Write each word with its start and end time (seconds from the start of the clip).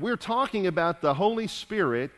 we're 0.00 0.16
talking 0.16 0.66
about 0.66 1.00
the 1.00 1.14
Holy 1.14 1.46
Spirit 1.46 2.10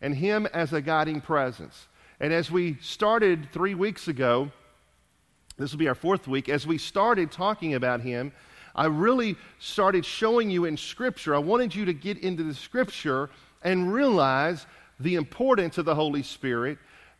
and 0.00 0.14
Him 0.14 0.46
as 0.52 0.72
a 0.72 0.80
guiding 0.80 1.20
presence. 1.20 1.88
And 2.20 2.32
as 2.32 2.50
we 2.50 2.76
started 2.80 3.48
three 3.52 3.74
weeks 3.74 4.08
ago, 4.08 4.50
this 5.56 5.70
will 5.70 5.78
be 5.78 5.88
our 5.88 5.94
fourth 5.94 6.26
week, 6.26 6.48
as 6.48 6.66
we 6.66 6.78
started 6.78 7.30
talking 7.30 7.74
about 7.74 8.00
Him, 8.00 8.32
I 8.74 8.86
really 8.86 9.36
started 9.60 10.04
showing 10.04 10.50
you 10.50 10.64
in 10.64 10.76
Scripture. 10.76 11.34
I 11.34 11.38
wanted 11.38 11.74
you 11.74 11.84
to 11.84 11.92
get 11.92 12.18
into 12.18 12.42
the 12.42 12.54
Scripture 12.54 13.30
and 13.62 13.92
realize 13.92 14.66
the 14.98 15.14
importance 15.14 15.78
of 15.78 15.84
the 15.84 15.94
Holy 15.94 16.22
Spirit. 16.22 16.78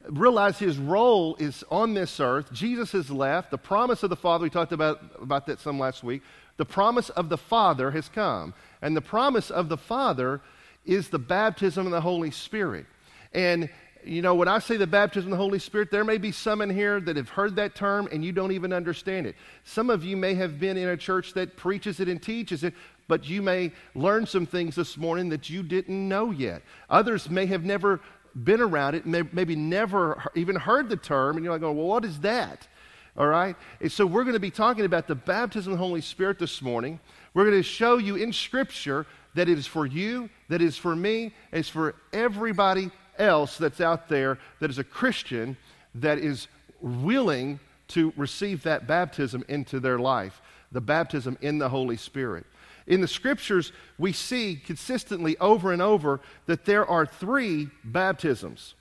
Realize 0.09 0.59
his 0.59 0.77
role 0.77 1.37
is 1.37 1.65
on 1.71 1.95
this 1.95 2.21
earth. 2.21 2.53
Jesus 2.53 2.93
has 2.93 3.11
left. 3.11 3.51
The 3.51 3.59
promise 3.59 4.03
of 4.03 4.11
the 4.11 4.17
Father, 4.17 4.43
we 4.43 4.51
talked 4.51 4.73
about, 4.73 5.01
about 5.21 5.47
that 5.47 5.61
some 5.61 5.79
last 5.79 6.03
week. 6.03 6.23
The 6.57 6.65
promise 6.65 7.09
of 7.11 7.29
the 7.29 7.39
Father 7.39 7.91
has 7.93 8.09
come. 8.09 8.53
And 8.85 8.95
the 8.95 9.01
promise 9.01 9.51
of 9.51 9.71
the 9.71 9.79
Father 9.79 10.43
is 10.85 11.09
the 11.09 11.19
baptism 11.19 11.87
of 11.87 11.93
the 11.93 12.03
Holy 12.03 12.31
Spirit. 12.31 12.85
And 13.33 13.71
you 14.05 14.21
know, 14.21 14.35
when 14.35 14.47
I 14.49 14.59
say 14.59 14.77
the 14.77 14.87
baptism 14.87 15.33
of 15.33 15.39
the 15.39 15.43
Holy 15.43 15.59
Spirit, 15.59 15.91
there 15.91 16.05
may 16.05 16.19
be 16.19 16.31
some 16.31 16.61
in 16.61 16.69
here 16.69 17.01
that 17.01 17.17
have 17.17 17.31
heard 17.31 17.57
that 17.57 17.75
term 17.75 18.07
and 18.13 18.23
you 18.23 18.33
don't 18.33 18.53
even 18.53 18.75
understand 18.75 19.27
it. 19.27 19.37
Some 19.65 19.89
of 19.89 20.05
you 20.05 20.19
may 20.19 20.35
have 20.35 20.61
been 20.61 20.77
in 20.77 20.91
a 20.91 20.97
church 20.99 21.33
that 21.33 21.57
preaches 21.57 21.99
it 21.99 22.11
and 22.11 22.23
teaches 22.23 22.63
it, 22.63 22.75
but 23.09 23.27
you 23.27 23.41
may 23.41 23.73
learn 23.95 24.27
some 24.27 24.45
things 24.45 24.75
this 24.75 24.99
morning 24.99 25.31
that 25.31 25.49
you 25.49 25.63
didn't 25.63 26.07
know 26.07 26.31
yet. 26.31 26.61
Others 26.91 27.31
may 27.31 27.47
have 27.47 27.65
never 27.65 28.01
been 28.35 28.61
around 28.61 28.97
it, 28.97 29.07
may, 29.07 29.23
maybe 29.33 29.57
never 29.57 30.23
even 30.35 30.57
heard 30.57 30.91
the 30.91 30.97
term, 30.97 31.37
and 31.37 31.45
you're 31.45 31.55
like, 31.55 31.63
well, 31.63 31.73
what 31.73 32.05
is 32.05 32.21
that? 32.21 32.69
All 33.17 33.27
right? 33.27 33.57
And 33.81 33.91
so 33.93 34.07
we're 34.07 34.25
going 34.25 34.35
to 34.35 34.41
be 34.41 34.51
talking 34.51 34.85
about 34.85 35.07
the 35.07 35.15
baptism 35.15 35.73
of 35.73 35.79
the 35.79 35.85
Holy 35.85 36.01
Spirit 36.01 36.39
this 36.39 36.61
morning. 36.61 36.99
We're 37.33 37.45
going 37.45 37.57
to 37.57 37.63
show 37.63 37.99
you 37.99 38.17
in 38.17 38.33
Scripture 38.33 39.07
that 39.35 39.49
it 39.49 39.59
is 39.59 39.67
for 39.67 39.87
you, 39.87 40.29
that 40.49 40.61
it 40.61 40.67
is 40.67 40.77
for 40.77 40.95
me, 40.97 41.33
it's 41.53 41.69
for 41.69 41.95
everybody 42.13 42.91
else 43.19 43.57
that's 43.57 43.81
out 43.81 44.09
there 44.09 44.39
that 44.61 44.71
is 44.71 44.79
a 44.79 44.85
Christian 44.85 45.57
that 45.95 46.19
is 46.19 46.49
willing 46.81 47.61
to 47.89 48.13
receive 48.17 48.63
that 48.65 48.87
baptism 48.87 49.45
into 49.49 49.79
their 49.79 49.99
life, 49.99 50.41
the 50.73 50.81
baptism 50.81 51.39
in 51.41 51.59
the 51.59 51.69
Holy 51.69 51.97
Spirit. 51.97 52.45
In 52.87 53.01
the 53.01 53.09
scriptures, 53.09 53.73
we 53.99 54.13
see 54.13 54.57
consistently 54.57 55.39
over 55.39 55.73
and 55.73 55.81
over 55.81 56.21
that 56.47 56.65
there 56.65 56.87
are 56.87 57.07
three 57.07 57.69
baptisms. 57.85 58.75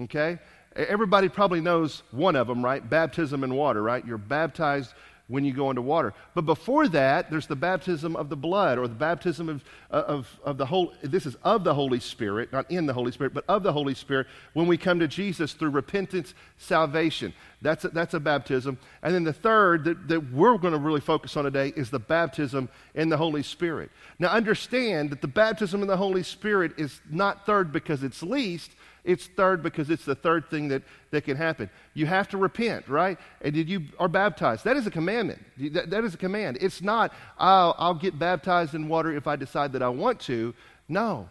Okay? 0.00 0.38
Everybody 0.76 1.28
probably 1.28 1.60
knows 1.60 2.02
one 2.12 2.36
of 2.36 2.46
them, 2.46 2.64
right? 2.64 2.88
Baptism 2.88 3.42
in 3.42 3.54
water, 3.54 3.82
right? 3.82 4.04
You're 4.06 4.18
baptized 4.18 4.92
when 5.30 5.44
you 5.44 5.52
go 5.52 5.70
into 5.70 5.80
water. 5.80 6.12
But 6.34 6.42
before 6.42 6.88
that, 6.88 7.30
there's 7.30 7.46
the 7.46 7.56
baptism 7.56 8.16
of 8.16 8.28
the 8.28 8.36
blood 8.36 8.78
or 8.78 8.88
the 8.88 8.94
baptism 8.94 9.48
of, 9.48 9.64
uh, 9.90 10.02
of, 10.06 10.40
of 10.44 10.58
the 10.58 10.66
whole, 10.66 10.92
this 11.02 11.24
is 11.24 11.36
of 11.44 11.62
the 11.62 11.72
Holy 11.72 12.00
Spirit, 12.00 12.52
not 12.52 12.68
in 12.68 12.84
the 12.84 12.92
Holy 12.92 13.12
Spirit, 13.12 13.32
but 13.32 13.44
of 13.48 13.62
the 13.62 13.72
Holy 13.72 13.94
Spirit 13.94 14.26
when 14.54 14.66
we 14.66 14.76
come 14.76 14.98
to 14.98 15.06
Jesus 15.06 15.52
through 15.52 15.70
repentance, 15.70 16.34
salvation. 16.58 17.32
That's 17.62 17.84
a, 17.84 17.90
that's 17.90 18.14
a 18.14 18.20
baptism. 18.20 18.76
And 19.02 19.14
then 19.14 19.22
the 19.22 19.32
third 19.32 19.84
that, 19.84 20.08
that 20.08 20.32
we're 20.32 20.58
going 20.58 20.74
to 20.74 20.80
really 20.80 21.00
focus 21.00 21.36
on 21.36 21.44
today 21.44 21.72
is 21.76 21.90
the 21.90 22.00
baptism 22.00 22.68
in 22.96 23.08
the 23.08 23.16
Holy 23.16 23.44
Spirit. 23.44 23.90
Now 24.18 24.28
understand 24.28 25.10
that 25.10 25.20
the 25.20 25.28
baptism 25.28 25.80
in 25.80 25.86
the 25.86 25.96
Holy 25.96 26.24
Spirit 26.24 26.72
is 26.76 27.00
not 27.08 27.46
third 27.46 27.72
because 27.72 28.02
it's 28.02 28.22
least, 28.22 28.72
it's 29.04 29.26
third 29.26 29.62
because 29.62 29.90
it's 29.90 30.04
the 30.04 30.14
third 30.14 30.50
thing 30.50 30.68
that, 30.68 30.82
that 31.10 31.24
can 31.24 31.36
happen. 31.36 31.70
You 31.94 32.06
have 32.06 32.28
to 32.28 32.38
repent, 32.38 32.88
right? 32.88 33.18
And 33.40 33.54
did 33.54 33.68
you 33.68 33.84
are 33.98 34.08
baptized. 34.08 34.64
That 34.64 34.76
is 34.76 34.86
a 34.86 34.90
commandment. 34.90 35.42
That, 35.72 35.90
that 35.90 36.04
is 36.04 36.14
a 36.14 36.18
command. 36.18 36.58
It's 36.60 36.82
not, 36.82 37.12
I'll, 37.38 37.74
I'll 37.78 37.94
get 37.94 38.18
baptized 38.18 38.74
in 38.74 38.88
water 38.88 39.14
if 39.14 39.26
I 39.26 39.36
decide 39.36 39.72
that 39.72 39.82
I 39.82 39.88
want 39.88 40.20
to. 40.20 40.54
No. 40.88 41.28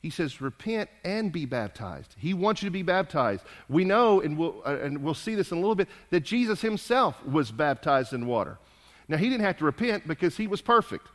He 0.00 0.10
says, 0.10 0.40
repent 0.40 0.90
and 1.02 1.32
be 1.32 1.46
baptized. 1.46 2.14
He 2.18 2.34
wants 2.34 2.62
you 2.62 2.68
to 2.68 2.72
be 2.72 2.82
baptized. 2.82 3.42
We 3.70 3.84
know, 3.84 4.20
and 4.20 4.36
we'll, 4.36 4.62
uh, 4.66 4.76
and 4.82 5.02
we'll 5.02 5.14
see 5.14 5.34
this 5.34 5.50
in 5.50 5.56
a 5.56 5.60
little 5.60 5.74
bit, 5.74 5.88
that 6.10 6.20
Jesus 6.20 6.60
himself 6.60 7.24
was 7.24 7.50
baptized 7.50 8.12
in 8.12 8.26
water. 8.26 8.58
Now, 9.08 9.16
he 9.16 9.30
didn't 9.30 9.44
have 9.44 9.58
to 9.58 9.64
repent 9.64 10.06
because 10.06 10.36
he 10.36 10.46
was 10.46 10.60
perfect. 10.60 11.08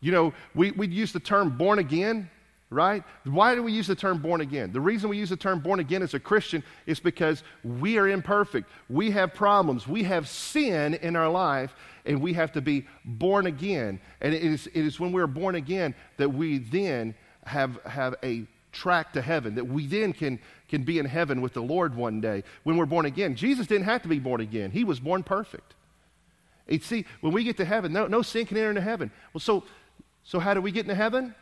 You 0.00 0.12
know, 0.12 0.34
we, 0.54 0.70
we 0.70 0.86
use 0.86 1.12
the 1.12 1.20
term 1.20 1.56
born 1.56 1.80
again 1.80 2.30
right? 2.70 3.02
Why 3.24 3.54
do 3.54 3.62
we 3.62 3.72
use 3.72 3.86
the 3.86 3.94
term 3.94 4.18
born 4.18 4.40
again? 4.40 4.72
The 4.72 4.80
reason 4.80 5.08
we 5.08 5.16
use 5.16 5.30
the 5.30 5.36
term 5.36 5.60
born 5.60 5.80
again 5.80 6.02
as 6.02 6.14
a 6.14 6.20
Christian 6.20 6.62
is 6.86 7.00
because 7.00 7.42
we 7.64 7.98
are 7.98 8.08
imperfect. 8.08 8.68
We 8.88 9.10
have 9.12 9.34
problems. 9.34 9.86
We 9.86 10.02
have 10.04 10.28
sin 10.28 10.94
in 10.94 11.16
our 11.16 11.30
life, 11.30 11.74
and 12.04 12.20
we 12.20 12.34
have 12.34 12.52
to 12.52 12.60
be 12.60 12.86
born 13.04 13.46
again. 13.46 14.00
And 14.20 14.34
it 14.34 14.42
is, 14.42 14.66
it 14.68 14.84
is 14.84 15.00
when 15.00 15.12
we're 15.12 15.26
born 15.26 15.54
again 15.54 15.94
that 16.18 16.28
we 16.28 16.58
then 16.58 17.14
have, 17.44 17.82
have 17.84 18.16
a 18.22 18.44
track 18.72 19.14
to 19.14 19.22
heaven, 19.22 19.54
that 19.54 19.66
we 19.66 19.86
then 19.86 20.12
can, 20.12 20.38
can 20.68 20.82
be 20.82 20.98
in 20.98 21.06
heaven 21.06 21.40
with 21.40 21.54
the 21.54 21.62
Lord 21.62 21.96
one 21.96 22.20
day 22.20 22.44
when 22.64 22.76
we're 22.76 22.86
born 22.86 23.06
again. 23.06 23.34
Jesus 23.34 23.66
didn't 23.66 23.86
have 23.86 24.02
to 24.02 24.08
be 24.08 24.18
born 24.18 24.40
again, 24.40 24.70
He 24.70 24.84
was 24.84 25.00
born 25.00 25.22
perfect. 25.22 25.74
You 26.68 26.78
see, 26.80 27.06
when 27.22 27.32
we 27.32 27.44
get 27.44 27.56
to 27.56 27.64
heaven, 27.64 27.94
no, 27.94 28.06
no 28.08 28.20
sin 28.20 28.44
can 28.44 28.58
enter 28.58 28.68
into 28.68 28.82
heaven. 28.82 29.10
Well, 29.32 29.40
so, 29.40 29.64
so 30.22 30.38
how 30.38 30.52
do 30.52 30.60
we 30.60 30.70
get 30.70 30.84
into 30.84 30.94
heaven? 30.94 31.34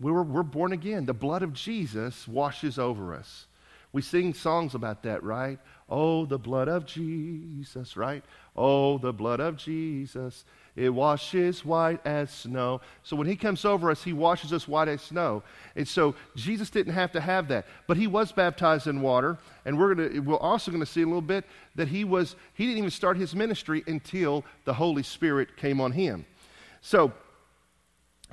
We're, 0.00 0.22
we're 0.22 0.42
born 0.42 0.72
again. 0.72 1.06
The 1.06 1.14
blood 1.14 1.42
of 1.42 1.52
Jesus 1.52 2.28
washes 2.28 2.78
over 2.78 3.14
us. 3.14 3.46
We 3.92 4.02
sing 4.02 4.34
songs 4.34 4.74
about 4.74 5.02
that, 5.04 5.22
right? 5.22 5.58
Oh, 5.88 6.26
the 6.26 6.38
blood 6.38 6.68
of 6.68 6.84
Jesus, 6.84 7.96
right? 7.96 8.22
Oh, 8.54 8.98
the 8.98 9.14
blood 9.14 9.40
of 9.40 9.56
Jesus. 9.56 10.44
It 10.76 10.90
washes 10.90 11.64
white 11.64 12.06
as 12.06 12.30
snow. 12.30 12.82
So 13.02 13.16
when 13.16 13.26
he 13.26 13.34
comes 13.34 13.64
over 13.64 13.90
us, 13.90 14.04
he 14.04 14.12
washes 14.12 14.52
us 14.52 14.68
white 14.68 14.88
as 14.88 15.00
snow. 15.00 15.42
And 15.74 15.88
so 15.88 16.14
Jesus 16.36 16.68
didn't 16.68 16.92
have 16.92 17.12
to 17.12 17.20
have 17.20 17.48
that. 17.48 17.66
But 17.86 17.96
he 17.96 18.06
was 18.06 18.30
baptized 18.30 18.86
in 18.86 19.00
water. 19.00 19.38
And 19.64 19.78
we're, 19.78 19.94
gonna, 19.94 20.20
we're 20.20 20.36
also 20.36 20.70
going 20.70 20.82
to 20.82 20.86
see 20.86 21.02
a 21.02 21.06
little 21.06 21.22
bit 21.22 21.46
that 21.74 21.88
he, 21.88 22.04
was, 22.04 22.36
he 22.52 22.66
didn't 22.66 22.78
even 22.78 22.90
start 22.90 23.16
his 23.16 23.34
ministry 23.34 23.82
until 23.86 24.44
the 24.66 24.74
Holy 24.74 25.02
Spirit 25.02 25.56
came 25.56 25.80
on 25.80 25.92
him. 25.92 26.26
So 26.82 27.12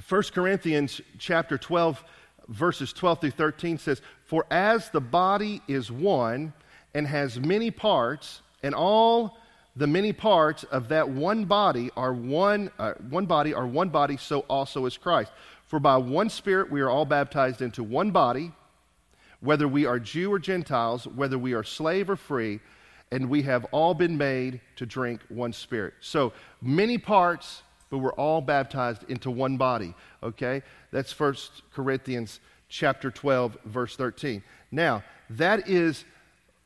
1 0.07 0.23
Corinthians 0.33 1.01
chapter 1.17 1.57
12, 1.57 2.03
verses 2.50 2.94
12 2.94 3.22
through 3.22 3.31
13 3.31 3.78
says, 3.78 4.01
For 4.25 4.45
as 4.51 4.89
the 4.89 5.01
body 5.01 5.61
is 5.67 5.91
one 5.91 6.53
and 6.94 7.07
has 7.07 7.39
many 7.39 7.72
parts, 7.72 8.41
and 8.61 8.75
all 8.75 9.38
the 9.75 9.88
many 9.88 10.13
parts 10.13 10.63
of 10.66 10.89
that 10.89 11.09
one 11.09 11.45
body 11.45 11.91
are 11.97 12.13
one, 12.13 12.72
uh, 12.79 12.94
one 13.09 13.25
body 13.25 13.53
are 13.53 13.67
one 13.67 13.89
body, 13.89 14.17
so 14.17 14.41
also 14.41 14.85
is 14.85 14.97
Christ. 14.97 15.31
For 15.67 15.79
by 15.79 15.97
one 15.97 16.29
Spirit 16.29 16.72
we 16.72 16.81
are 16.81 16.89
all 16.89 17.05
baptized 17.05 17.61
into 17.61 17.84
one 17.84 18.11
body, 18.11 18.51
whether 19.41 19.67
we 19.67 19.85
are 19.85 20.00
Jew 20.00 20.31
or 20.31 20.39
Gentiles, 20.39 21.07
whether 21.07 21.38
we 21.38 21.53
are 21.53 21.63
slave 21.63 22.09
or 22.09 22.16
free, 22.16 22.59
and 23.11 23.29
we 23.29 23.44
have 23.44 23.66
all 23.66 23.94
been 23.94 24.17
made 24.17 24.61
to 24.78 24.85
drink 24.85 25.22
one 25.29 25.53
Spirit. 25.53 25.94
So 26.00 26.34
many 26.61 26.97
parts, 26.97 27.63
but 27.90 28.00
we're 28.00 28.13
all 28.13 28.41
baptized 28.41 29.03
into 29.09 29.29
one 29.31 29.57
body. 29.57 29.94
Okay? 30.23 30.62
That's 30.91 31.12
First 31.12 31.62
Corinthians 31.73 32.40
chapter 32.69 33.12
12, 33.12 33.57
verse 33.66 33.96
13. 33.96 34.44
Now, 34.72 35.03
that 35.29 35.69
is 35.69 36.06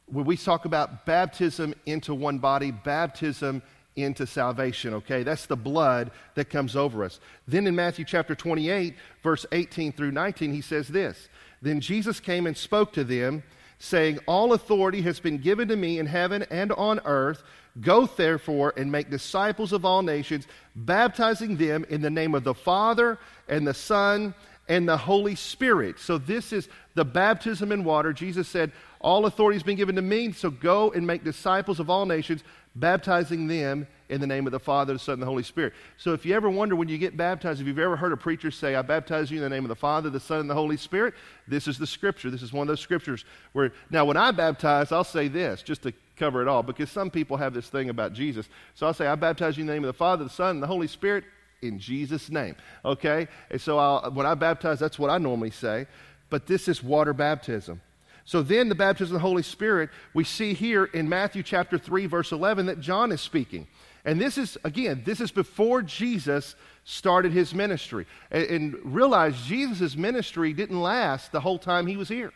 when 0.08 0.26
we 0.26 0.38
talk 0.38 0.66
about 0.66 1.06
baptism 1.06 1.74
into 1.86 2.14
one 2.14 2.40
body, 2.40 2.72
baptism 2.72 3.62
into 3.96 4.26
salvation, 4.26 4.94
okay? 4.94 5.24
That's 5.24 5.46
the 5.46 5.56
blood 5.56 6.12
that 6.36 6.50
comes 6.50 6.76
over 6.76 7.04
us. 7.04 7.20
Then 7.48 7.68
in 7.68 7.76
Matthew 7.76 8.06
chapter 8.06 8.34
28, 8.36 8.96
verse 9.22 9.46
18 9.52 9.92
through 9.92 10.12
19, 10.12 10.54
he 10.54 10.62
says 10.62 10.88
this 10.88 11.28
Then 11.62 11.82
Jesus 11.82 12.20
came 12.20 12.48
and 12.48 12.56
spoke 12.56 12.94
to 12.94 13.04
them, 13.04 13.44
saying, 13.80 14.20
All 14.28 14.54
authority 14.54 15.02
has 15.02 15.20
been 15.20 15.38
given 15.38 15.68
to 15.70 15.76
me 15.76 16.00
in 16.00 16.06
heaven 16.06 16.46
and 16.52 16.72
on 16.74 17.00
earth. 17.06 17.44
Go 17.82 18.06
therefore 18.06 18.74
and 18.78 18.92
make 18.92 19.10
disciples 19.10 19.74
of 19.74 19.86
all 19.86 20.02
nations, 20.02 20.48
baptizing 20.76 21.56
them 21.58 21.86
in 21.90 22.02
the 22.02 22.10
name 22.10 22.36
of 22.36 22.44
the 22.44 22.54
Father 22.54 23.18
and 23.48 23.66
the 23.66 23.74
Son 23.74 24.34
and 24.68 24.88
the 24.88 24.98
Holy 24.98 25.36
Spirit. 25.36 26.00
So, 26.00 26.18
this 26.18 26.54
is 26.54 26.68
the 26.94 27.06
baptism 27.06 27.72
in 27.72 27.84
water. 27.84 28.14
Jesus 28.14 28.48
said, 28.48 28.72
All 29.00 29.26
authority 29.26 29.56
has 29.56 29.64
been 29.64 29.78
given 29.78 29.96
to 29.96 30.02
me, 30.02 30.34
so 30.34 30.50
go 30.50 30.92
and 30.92 31.08
make 31.08 31.24
disciples 31.24 31.80
of 31.80 31.90
all 31.90 32.06
nations, 32.06 32.44
baptizing 32.76 33.48
them 33.48 33.88
in 34.10 34.20
the 34.20 34.28
name 34.28 34.46
of 34.46 34.52
the 34.52 34.60
Father, 34.60 34.94
the 34.94 35.00
Son, 35.00 35.14
and 35.14 35.22
the 35.22 35.28
Holy 35.28 35.44
Spirit. 35.44 35.74
So, 35.98 36.14
if 36.14 36.26
you 36.26 36.36
ever 36.36 36.50
wonder 36.50 36.76
when 36.76 36.90
you 36.90 36.98
get 36.98 37.16
baptized, 37.16 37.62
if 37.62 37.68
you've 37.68 37.80
ever 37.80 37.96
heard 37.96 38.12
a 38.12 38.18
preacher 38.18 38.52
say, 38.52 38.76
I 38.76 38.82
baptize 38.82 39.32
you 39.32 39.38
in 39.38 39.44
the 39.44 39.50
name 39.50 39.64
of 39.64 39.70
the 39.70 39.76
Father, 39.76 40.10
the 40.10 40.20
Son, 40.20 40.40
and 40.40 40.50
the 40.50 40.56
Holy 40.56 40.78
Spirit, 40.78 41.14
this 41.48 41.68
is 41.68 41.78
the 41.78 41.88
scripture. 41.88 42.30
This 42.30 42.42
is 42.42 42.52
one 42.52 42.64
of 42.64 42.68
those 42.68 42.80
scriptures 42.80 43.26
where, 43.54 43.72
now, 43.90 44.06
when 44.06 44.18
I 44.18 44.32
baptize, 44.32 44.92
I'll 44.92 45.04
say 45.04 45.28
this, 45.28 45.62
just 45.62 45.84
to 45.84 45.94
cover 46.20 46.42
it 46.42 46.48
all 46.48 46.62
because 46.62 46.92
some 46.92 47.10
people 47.10 47.38
have 47.38 47.54
this 47.54 47.70
thing 47.70 47.90
about 47.90 48.14
Jesus. 48.14 48.50
So 48.76 48.86
I'll 48.86 48.94
say, 48.94 49.08
I 49.08 49.16
baptize 49.16 49.58
you 49.58 49.62
in 49.62 49.68
the 49.68 49.74
name 49.74 49.84
of 49.84 49.88
the 49.88 49.94
Father, 49.94 50.26
the 50.26 50.30
Son, 50.30 50.52
and 50.52 50.64
the 50.64 50.68
Holy 50.68 50.88
Spirit 50.88 51.24
in 51.62 51.80
Jesus' 51.80 52.30
name. 52.30 52.56
Okay? 52.86 53.28
And 53.50 53.60
so 53.60 53.80
I'll, 53.80 54.12
when 54.12 54.26
I 54.26 54.36
baptize, 54.36 54.80
that's 54.80 55.00
what 55.00 55.10
I 55.10 55.18
normally 55.18 55.52
say. 55.52 55.88
But 56.30 56.46
this 56.46 56.68
is 56.68 56.84
water 56.84 57.14
baptism. 57.14 57.82
So 58.26 58.44
then, 58.44 58.70
the 58.70 58.76
baptism 58.76 59.16
of 59.16 59.22
the 59.22 59.28
Holy 59.28 59.42
Spirit, 59.42 59.90
we 60.14 60.24
see 60.24 60.54
here 60.54 60.86
in 60.86 61.10
Matthew 61.10 61.42
chapter 61.42 61.80
3, 61.80 62.06
verse 62.06 62.32
11, 62.32 62.68
that 62.68 62.80
John 62.80 63.12
is 63.12 63.22
speaking. 63.22 63.66
And 64.06 64.20
this 64.20 64.38
is, 64.38 64.58
again, 64.64 65.02
this 65.06 65.22
is 65.22 65.32
before 65.32 65.82
Jesus 65.82 66.56
started 66.84 67.32
his 67.32 67.54
ministry. 67.54 68.06
And, 68.32 68.44
and 68.46 68.96
realize 68.96 69.42
Jesus' 69.42 69.96
ministry 69.96 70.54
didn't 70.54 70.82
last 70.82 71.32
the 71.32 71.42
whole 71.42 71.60
time 71.60 71.88
he 71.88 71.98
was 71.98 72.10
here. 72.10 72.32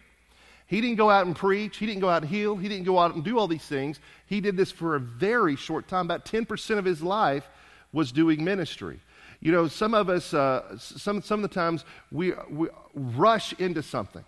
He 0.67 0.81
didn't 0.81 0.97
go 0.97 1.09
out 1.09 1.25
and 1.25 1.35
preach. 1.35 1.77
He 1.77 1.85
didn't 1.85 2.01
go 2.01 2.09
out 2.09 2.23
and 2.23 2.31
heal. 2.31 2.55
He 2.55 2.67
didn't 2.69 2.85
go 2.85 2.99
out 2.99 3.15
and 3.15 3.23
do 3.23 3.37
all 3.37 3.47
these 3.47 3.65
things. 3.65 3.99
He 4.25 4.41
did 4.41 4.57
this 4.57 4.71
for 4.71 4.95
a 4.95 4.99
very 4.99 5.55
short 5.55 5.87
time. 5.87 6.05
About 6.05 6.25
10% 6.25 6.77
of 6.77 6.85
his 6.85 7.01
life 7.01 7.49
was 7.91 8.11
doing 8.11 8.43
ministry. 8.43 8.99
You 9.39 9.51
know, 9.51 9.67
some 9.67 9.93
of 9.93 10.09
us, 10.09 10.33
uh, 10.33 10.77
some, 10.77 11.21
some 11.21 11.43
of 11.43 11.49
the 11.49 11.53
times, 11.53 11.85
we, 12.11 12.33
we 12.49 12.69
rush 12.95 13.53
into 13.53 13.83
something. 13.83 14.23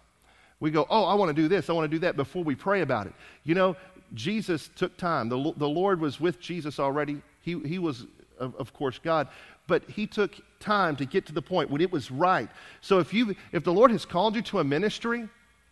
We 0.60 0.72
go, 0.72 0.86
oh, 0.90 1.06
I 1.06 1.16
want 1.16 1.36
to 1.36 1.42
do 1.42 1.48
this, 1.48 1.70
I 1.70 1.74
want 1.74 1.90
to 1.90 1.96
do 1.96 2.00
that 2.00 2.16
before 2.16 2.44
we 2.44 2.56
pray 2.56 2.82
about 2.82 3.08
it. 3.08 3.14
You 3.44 3.56
know, 3.56 3.76
Jesus 4.14 4.70
took 4.76 4.98
time. 4.98 5.30
The, 5.30 5.54
the 5.58 5.70
Lord 5.70 6.00
was 6.00 6.20
with 6.20 6.40
Jesus 6.40 6.80
already. 6.80 7.22
He, 7.42 7.60
he 7.60 7.80
was, 7.80 8.06
of, 8.40 8.56
of 8.56 8.74
course, 8.74 9.00
God. 9.00 9.28
But 9.68 9.84
he 9.90 10.06
took 10.06 10.36
time 10.60 10.96
to 10.98 11.06
get 11.06 11.26
to 11.26 11.34
the 11.34 11.42
point 11.42 11.70
when 11.70 11.82
it 11.82 11.92
was 11.92 12.12
right. 12.12 12.50
So 12.82 13.00
if, 13.00 13.14
you, 13.14 13.36
if 13.52 13.64
the 13.64 13.74
Lord 13.74 13.92
has 13.92 14.06
called 14.06 14.36
you 14.36 14.42
to 14.44 14.60
a 14.60 14.64
ministry, 14.64 15.28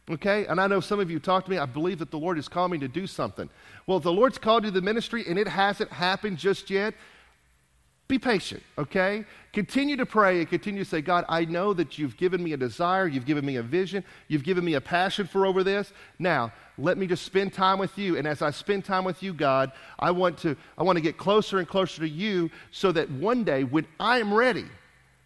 Okay? 0.10 0.46
And 0.48 0.60
I 0.60 0.68
know 0.68 0.80
some 0.80 1.00
of 1.00 1.10
you 1.10 1.20
talk 1.20 1.46
to 1.46 1.52
me, 1.52 1.58
I 1.58 1.66
believe 1.66 2.00
that 2.00 2.12
the 2.12 2.20
Lord 2.20 2.38
has 2.38 2.50
called 2.50 2.72
me 2.72 2.78
to 2.80 2.88
do 2.88 3.08
something. 3.08 3.50
Well, 3.88 3.98
if 3.98 4.04
the 4.04 4.12
Lord's 4.12 4.38
called 4.38 4.66
you 4.66 4.72
to 4.72 4.74
the 4.74 4.82
ministry 4.82 5.24
and 5.28 5.40
it 5.40 5.48
hasn't 5.48 5.92
happened 5.92 6.38
just 6.38 6.70
yet, 6.70 6.94
be 8.08 8.20
patient, 8.20 8.62
okay? 8.78 9.24
Continue 9.54 9.96
to 9.96 10.06
pray 10.06 10.40
and 10.40 10.50
continue 10.50 10.84
to 10.84 10.90
say, 10.90 11.02
God, 11.02 11.26
I 11.30 11.46
know 11.46 11.74
that 11.74 11.98
you've 11.98 12.18
given 12.18 12.44
me 12.44 12.54
a 12.54 12.58
desire, 12.58 13.08
you've 13.08 13.26
given 13.26 13.46
me 13.46 13.56
a 13.56 13.64
vision, 13.64 14.04
you've 14.28 14.44
given 14.44 14.66
me 14.66 14.74
a 14.74 14.82
passion 14.82 15.26
for 15.26 15.46
over 15.46 15.64
this. 15.64 15.94
Now, 16.20 16.52
let 16.78 16.98
me 16.98 17.08
just 17.08 17.24
spend 17.24 17.54
time 17.54 17.80
with 17.80 17.98
you. 17.98 18.18
And 18.18 18.28
as 18.28 18.42
I 18.42 18.52
spend 18.52 18.84
time 18.84 19.06
with 19.06 19.24
you, 19.24 19.34
God, 19.34 19.72
I 20.00 20.12
want 20.12 20.38
to, 20.40 20.58
I 20.78 20.84
want 20.84 20.98
to 20.98 21.02
get 21.02 21.18
closer 21.18 21.60
and 21.60 21.68
closer 21.68 22.02
to 22.02 22.10
you 22.10 22.52
so 22.72 22.92
that 22.92 23.10
one 23.10 23.44
day 23.44 23.64
when 23.64 23.86
I 24.00 24.20
am 24.20 24.34
ready, 24.34 24.66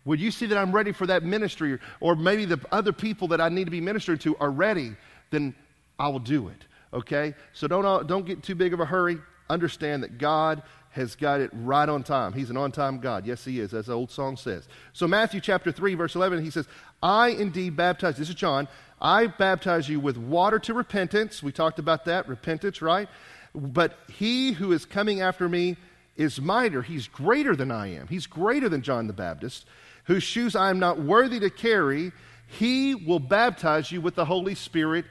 would 0.05 0.19
you 0.19 0.29
see 0.29 0.45
that 0.45 0.57
I'm 0.57 0.71
ready 0.71 0.91
for 0.91 1.07
that 1.07 1.23
ministry? 1.23 1.79
Or 1.99 2.15
maybe 2.15 2.45
the 2.45 2.59
other 2.71 2.93
people 2.93 3.27
that 3.29 3.41
I 3.41 3.49
need 3.49 3.65
to 3.65 3.71
be 3.71 3.81
ministering 3.81 4.19
to 4.19 4.37
are 4.37 4.51
ready, 4.51 4.95
then 5.31 5.55
I 5.97 6.09
will 6.09 6.19
do 6.19 6.47
it. 6.49 6.63
Okay? 6.93 7.33
So 7.53 7.67
don't, 7.67 8.07
don't 8.07 8.25
get 8.25 8.43
too 8.43 8.55
big 8.55 8.73
of 8.73 8.79
a 8.79 8.85
hurry. 8.85 9.17
Understand 9.49 10.03
that 10.03 10.17
God 10.17 10.63
has 10.97 11.15
got 11.15 11.39
it 11.39 11.49
right 11.53 11.87
on 11.87 12.03
time. 12.03 12.33
He's 12.33 12.49
an 12.49 12.57
on 12.57 12.71
time 12.71 12.99
God. 12.99 13.25
Yes, 13.25 13.45
He 13.45 13.59
is, 13.59 13.73
as 13.73 13.85
the 13.85 13.93
old 13.93 14.11
song 14.11 14.35
says. 14.35 14.67
So, 14.91 15.07
Matthew 15.07 15.39
chapter 15.39 15.71
3, 15.71 15.95
verse 15.95 16.15
11, 16.15 16.43
he 16.43 16.51
says, 16.51 16.67
I 17.01 17.29
indeed 17.29 17.77
baptize, 17.77 18.17
this 18.17 18.29
is 18.29 18.35
John, 18.35 18.67
I 18.99 19.27
baptize 19.27 19.87
you 19.87 19.99
with 19.99 20.17
water 20.17 20.59
to 20.59 20.73
repentance. 20.73 21.41
We 21.41 21.51
talked 21.51 21.79
about 21.79 22.05
that, 22.05 22.27
repentance, 22.27 22.81
right? 22.81 23.07
But 23.55 23.97
he 24.11 24.51
who 24.51 24.73
is 24.73 24.85
coming 24.85 25.21
after 25.21 25.47
me 25.47 25.77
is 26.17 26.41
mightier. 26.41 26.81
He's 26.81 27.07
greater 27.07 27.55
than 27.55 27.71
I 27.71 27.93
am. 27.93 28.07
He's 28.07 28.25
greater 28.25 28.67
than 28.67 28.81
John 28.81 29.07
the 29.07 29.13
Baptist 29.13 29.65
whose 30.07 30.23
shoes 30.23 30.55
I 30.55 30.69
am 30.69 30.79
not 30.79 30.99
worthy 30.99 31.39
to 31.41 31.49
carry, 31.49 32.13
he 32.47 32.95
will 32.95 33.19
baptize 33.19 33.91
you 33.91 34.01
with 34.01 34.15
the 34.15 34.25
Holy 34.25 34.55
Spirit 34.55 35.05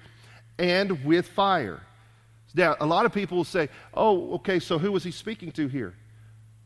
and 0.58 1.04
with 1.04 1.28
fire. 1.28 1.82
Now, 2.56 2.74
a 2.80 2.86
lot 2.86 3.04
of 3.04 3.12
people 3.12 3.36
will 3.36 3.44
say, 3.44 3.68
oh, 3.92 4.34
okay, 4.36 4.58
so 4.58 4.78
who 4.78 4.90
was 4.90 5.04
he 5.04 5.10
speaking 5.10 5.52
to 5.52 5.68
here? 5.68 5.94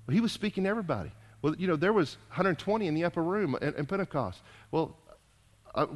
Well, 0.06 0.14
he 0.14 0.20
was 0.20 0.30
speaking 0.30 0.64
to 0.64 0.70
everybody. 0.70 1.10
Well, 1.42 1.56
you 1.58 1.66
know, 1.66 1.76
there 1.76 1.92
was 1.92 2.16
120 2.28 2.86
in 2.86 2.94
the 2.94 3.04
upper 3.04 3.22
room 3.22 3.56
in, 3.60 3.86
Pentecost. 3.86 4.40
Well, 4.70 4.96
uh, 5.74 5.86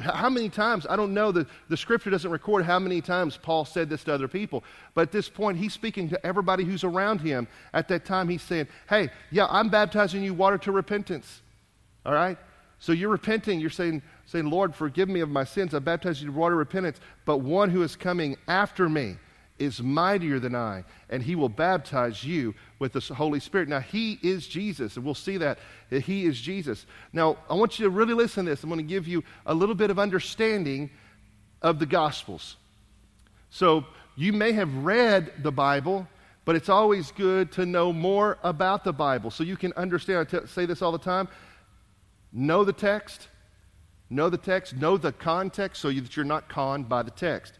how 0.00 0.28
many 0.28 0.50
times? 0.50 0.86
I 0.90 0.96
don't 0.96 1.14
know. 1.14 1.32
The, 1.32 1.46
the 1.68 1.76
scripture 1.76 2.10
doesn't 2.10 2.30
record 2.30 2.64
how 2.64 2.78
many 2.78 3.00
times 3.00 3.38
Paul 3.40 3.64
said 3.64 3.88
this 3.88 4.04
to 4.04 4.12
other 4.12 4.28
people. 4.28 4.64
But 4.92 5.02
at 5.02 5.12
this 5.12 5.30
point, 5.30 5.56
he's 5.56 5.72
speaking 5.72 6.10
to 6.10 6.26
everybody 6.26 6.64
who's 6.64 6.84
around 6.84 7.20
him. 7.20 7.48
At 7.72 7.88
that 7.88 8.04
time, 8.04 8.28
he's 8.28 8.42
saying, 8.42 8.66
Hey, 8.88 9.08
yeah, 9.30 9.46
I'm 9.48 9.70
baptizing 9.70 10.22
you 10.22 10.34
water 10.34 10.58
to 10.58 10.72
repentance. 10.72 11.42
All 12.04 12.12
right? 12.12 12.36
So 12.80 12.92
you're 12.92 13.08
repenting. 13.08 13.60
You're 13.60 13.70
saying, 13.70 14.02
saying 14.26 14.50
Lord, 14.50 14.74
forgive 14.74 15.08
me 15.08 15.20
of 15.20 15.28
my 15.28 15.44
sins. 15.44 15.74
I 15.74 15.78
baptize 15.78 16.22
you 16.22 16.28
in 16.28 16.34
water 16.34 16.56
repentance. 16.56 17.00
But 17.24 17.38
one 17.38 17.70
who 17.70 17.82
is 17.82 17.96
coming 17.96 18.36
after 18.48 18.88
me, 18.88 19.16
is 19.58 19.82
mightier 19.82 20.40
than 20.40 20.54
I, 20.54 20.84
and 21.08 21.22
he 21.22 21.36
will 21.36 21.48
baptize 21.48 22.24
you 22.24 22.54
with 22.78 22.92
the 22.92 23.14
Holy 23.14 23.38
Spirit. 23.38 23.68
Now, 23.68 23.80
he 23.80 24.18
is 24.22 24.46
Jesus, 24.46 24.96
and 24.96 25.04
we'll 25.04 25.14
see 25.14 25.36
that, 25.38 25.58
he 25.90 26.24
is 26.24 26.40
Jesus. 26.40 26.86
Now, 27.12 27.36
I 27.48 27.54
want 27.54 27.78
you 27.78 27.84
to 27.84 27.90
really 27.90 28.14
listen 28.14 28.46
to 28.46 28.50
this. 28.50 28.64
I'm 28.64 28.68
going 28.68 28.78
to 28.78 28.84
give 28.84 29.06
you 29.06 29.22
a 29.46 29.54
little 29.54 29.74
bit 29.76 29.90
of 29.90 29.98
understanding 29.98 30.90
of 31.62 31.78
the 31.78 31.86
Gospels. 31.86 32.56
So, 33.50 33.84
you 34.16 34.32
may 34.32 34.52
have 34.52 34.74
read 34.84 35.32
the 35.42 35.52
Bible, 35.52 36.08
but 36.44 36.56
it's 36.56 36.68
always 36.68 37.12
good 37.12 37.52
to 37.52 37.64
know 37.64 37.92
more 37.92 38.38
about 38.42 38.84
the 38.84 38.92
Bible 38.92 39.30
so 39.30 39.44
you 39.44 39.56
can 39.56 39.72
understand. 39.74 40.20
I 40.20 40.24
t- 40.24 40.46
say 40.46 40.66
this 40.66 40.82
all 40.82 40.92
the 40.92 40.98
time 40.98 41.28
know 42.32 42.64
the 42.64 42.72
text, 42.72 43.28
know 44.14 44.30
the 44.30 44.38
text, 44.38 44.76
know 44.76 44.96
the 44.96 45.12
context 45.12 45.82
so 45.82 45.90
that 45.90 46.16
you're 46.16 46.24
not 46.24 46.48
conned 46.48 46.88
by 46.88 47.02
the 47.02 47.10
text. 47.10 47.54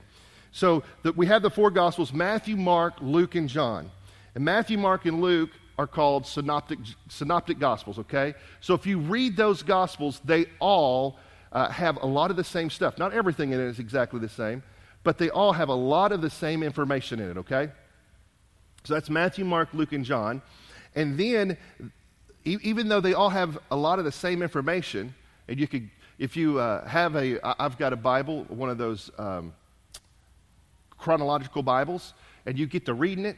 So 0.52 0.84
the, 1.02 1.12
we 1.12 1.26
have 1.26 1.42
the 1.42 1.50
four 1.50 1.70
Gospels 1.70 2.12
Matthew, 2.12 2.56
Mark, 2.56 2.94
Luke, 3.00 3.34
and 3.34 3.48
John. 3.48 3.90
And 4.34 4.44
Matthew, 4.44 4.78
Mark, 4.78 5.04
and 5.04 5.20
Luke 5.20 5.50
are 5.78 5.86
called 5.86 6.26
synoptic, 6.26 6.78
synoptic 7.08 7.58
Gospels, 7.58 7.98
okay? 7.98 8.34
So 8.60 8.74
if 8.74 8.86
you 8.86 8.98
read 8.98 9.36
those 9.36 9.62
Gospels, 9.62 10.20
they 10.24 10.46
all 10.60 11.18
uh, 11.52 11.68
have 11.70 12.00
a 12.02 12.06
lot 12.06 12.30
of 12.30 12.36
the 12.36 12.44
same 12.44 12.70
stuff. 12.70 12.98
Not 12.98 13.12
everything 13.12 13.52
in 13.52 13.60
it 13.60 13.64
is 13.64 13.78
exactly 13.78 14.20
the 14.20 14.28
same, 14.28 14.62
but 15.02 15.18
they 15.18 15.30
all 15.30 15.52
have 15.52 15.68
a 15.68 15.74
lot 15.74 16.12
of 16.12 16.20
the 16.20 16.30
same 16.30 16.62
information 16.62 17.20
in 17.20 17.30
it, 17.30 17.36
okay? 17.38 17.70
So 18.84 18.94
that's 18.94 19.10
Matthew, 19.10 19.44
Mark, 19.44 19.70
Luke, 19.72 19.92
and 19.92 20.04
John. 20.04 20.42
And 20.94 21.18
then, 21.18 21.56
e- 22.44 22.58
even 22.62 22.88
though 22.88 23.00
they 23.00 23.14
all 23.14 23.30
have 23.30 23.58
a 23.70 23.76
lot 23.76 23.98
of 23.98 24.04
the 24.04 24.12
same 24.12 24.42
information, 24.42 25.14
and 25.48 25.58
you 25.58 25.66
could, 25.66 25.90
if 26.19 26.37
you 26.37 26.58
uh, 26.58 26.87
have 26.87 27.16
a, 27.16 27.38
I've 27.62 27.78
got 27.78 27.93
a 27.93 27.96
Bible, 27.96 28.44
one 28.44 28.70
of 28.70 28.78
those. 28.78 29.11
Um, 29.19 29.55
chronological 31.05 31.62
Bibles, 31.62 32.14
and 32.46 32.58
you 32.58 32.66
get 32.66 32.87
to 32.87 32.94
reading 32.94 33.26
it, 33.26 33.37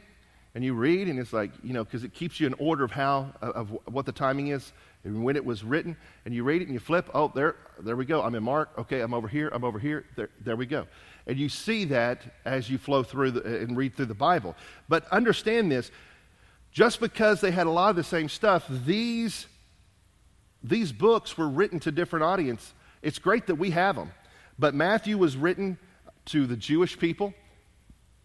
and 0.55 0.63
you 0.63 0.73
read, 0.73 1.09
and 1.09 1.19
it's 1.19 1.33
like, 1.33 1.51
you 1.61 1.73
know, 1.73 1.83
because 1.83 2.05
it 2.05 2.13
keeps 2.13 2.39
you 2.39 2.47
in 2.47 2.53
order 2.53 2.85
of 2.85 2.91
how, 2.91 3.33
of 3.41 3.77
what 3.85 4.05
the 4.05 4.13
timing 4.13 4.47
is 4.47 4.71
and 5.03 5.21
when 5.21 5.35
it 5.35 5.43
was 5.43 5.65
written, 5.65 5.97
and 6.23 6.33
you 6.33 6.45
read 6.45 6.61
it 6.61 6.65
and 6.65 6.73
you 6.73 6.79
flip, 6.79 7.09
oh, 7.13 7.29
there, 7.35 7.57
there 7.81 7.97
we 7.97 8.05
go. 8.05 8.23
I'm 8.23 8.35
in 8.35 8.43
Mark. 8.43 8.69
Okay, 8.77 9.01
I'm 9.01 9.13
over 9.13 9.27
here. 9.27 9.49
I'm 9.53 9.65
over 9.65 9.79
here. 9.79 10.05
There, 10.15 10.29
there 10.45 10.55
we 10.55 10.65
go. 10.65 10.87
And 11.27 11.37
you 11.37 11.49
see 11.49 11.83
that 11.85 12.21
as 12.45 12.69
you 12.69 12.77
flow 12.77 13.03
through 13.03 13.31
the, 13.31 13.59
and 13.59 13.75
read 13.75 13.95
through 13.95 14.05
the 14.05 14.13
Bible. 14.13 14.55
But 14.87 15.07
understand 15.09 15.69
this 15.69 15.91
just 16.71 17.01
because 17.01 17.41
they 17.41 17.51
had 17.51 17.67
a 17.67 17.71
lot 17.71 17.89
of 17.89 17.97
the 17.97 18.03
same 18.03 18.29
stuff, 18.29 18.65
these, 18.85 19.45
these 20.69 20.91
books 20.91 21.37
were 21.37 21.47
written 21.47 21.79
to 21.81 21.91
different 21.91 22.23
audience. 22.23 22.73
It's 23.01 23.19
great 23.19 23.47
that 23.47 23.55
we 23.55 23.71
have 23.71 23.95
them. 23.95 24.11
But 24.59 24.73
Matthew 24.73 25.17
was 25.17 25.37
written 25.37 25.77
to 26.25 26.45
the 26.45 26.57
Jewish 26.57 26.97
people. 26.97 27.33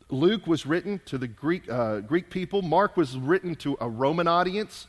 Luke 0.09 0.47
was 0.47 0.67
written 0.67 1.01
to 1.07 1.19
the 1.19 1.29
Greek, 1.29 1.71
uh, 1.71 2.01
Greek 2.01 2.31
people. 2.31 2.63
Mark 2.63 2.97
was 2.97 3.17
written 3.17 3.55
to 3.57 3.77
a 3.81 3.89
Roman 3.89 4.29
audience. 4.29 4.87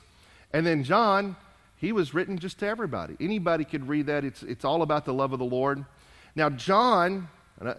And 0.51 0.65
then 0.65 0.83
John, 0.83 1.35
he 1.77 1.91
was 1.91 2.13
written 2.13 2.37
just 2.37 2.59
to 2.59 2.67
everybody. 2.67 3.15
Anybody 3.19 3.65
could 3.65 3.87
read 3.87 4.07
that. 4.07 4.23
It's, 4.23 4.43
it's 4.43 4.65
all 4.65 4.81
about 4.81 5.05
the 5.05 5.13
love 5.13 5.33
of 5.33 5.39
the 5.39 5.45
Lord. 5.45 5.85
Now, 6.35 6.49
John, 6.49 7.29
I, 7.61 7.75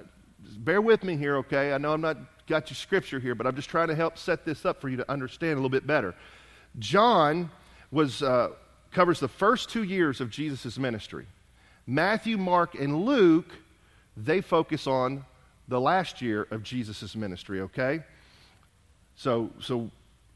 bear 0.58 0.80
with 0.80 1.04
me 1.04 1.16
here, 1.16 1.37
okay? 1.38 1.72
I 1.72 1.78
know 1.78 1.92
I'm 1.92 2.00
not 2.00 2.18
got 2.46 2.68
your 2.70 2.76
scripture 2.76 3.18
here, 3.18 3.34
but 3.34 3.46
I'm 3.46 3.56
just 3.56 3.70
trying 3.70 3.88
to 3.88 3.94
help 3.94 4.18
set 4.18 4.44
this 4.44 4.64
up 4.64 4.80
for 4.80 4.88
you 4.88 4.96
to 4.99 5.10
understand 5.10 5.52
a 5.52 5.56
little 5.56 5.70
bit 5.70 5.87
better. 5.87 6.14
John 6.78 7.50
was, 7.90 8.22
uh, 8.22 8.50
covers 8.94 9.20
the 9.20 9.28
first 9.28 9.68
two 9.68 9.82
years 9.82 10.20
of 10.20 10.30
Jesus' 10.30 10.78
ministry. 10.78 11.26
Matthew, 11.86 12.38
Mark, 12.38 12.74
and 12.74 13.04
Luke, 13.04 13.52
they 14.16 14.40
focus 14.40 14.86
on 14.86 15.24
the 15.68 15.80
last 15.80 16.22
year 16.22 16.46
of 16.50 16.62
Jesus' 16.62 17.14
ministry, 17.14 17.60
okay? 17.62 18.00
So, 19.16 19.50
so 19.60 19.90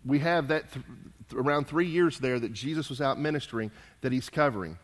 we 0.05 0.19
have 0.19 0.49
that 0.49 0.73
th- 0.73 0.85
around 1.35 1.67
three 1.67 1.87
years 1.87 2.19
there 2.19 2.39
that 2.39 2.53
Jesus 2.53 2.91
was 2.91 3.01
out 3.01 3.19
ministering 3.19 3.71
that 4.01 4.13
he's 4.13 4.29
covering. 4.29 4.79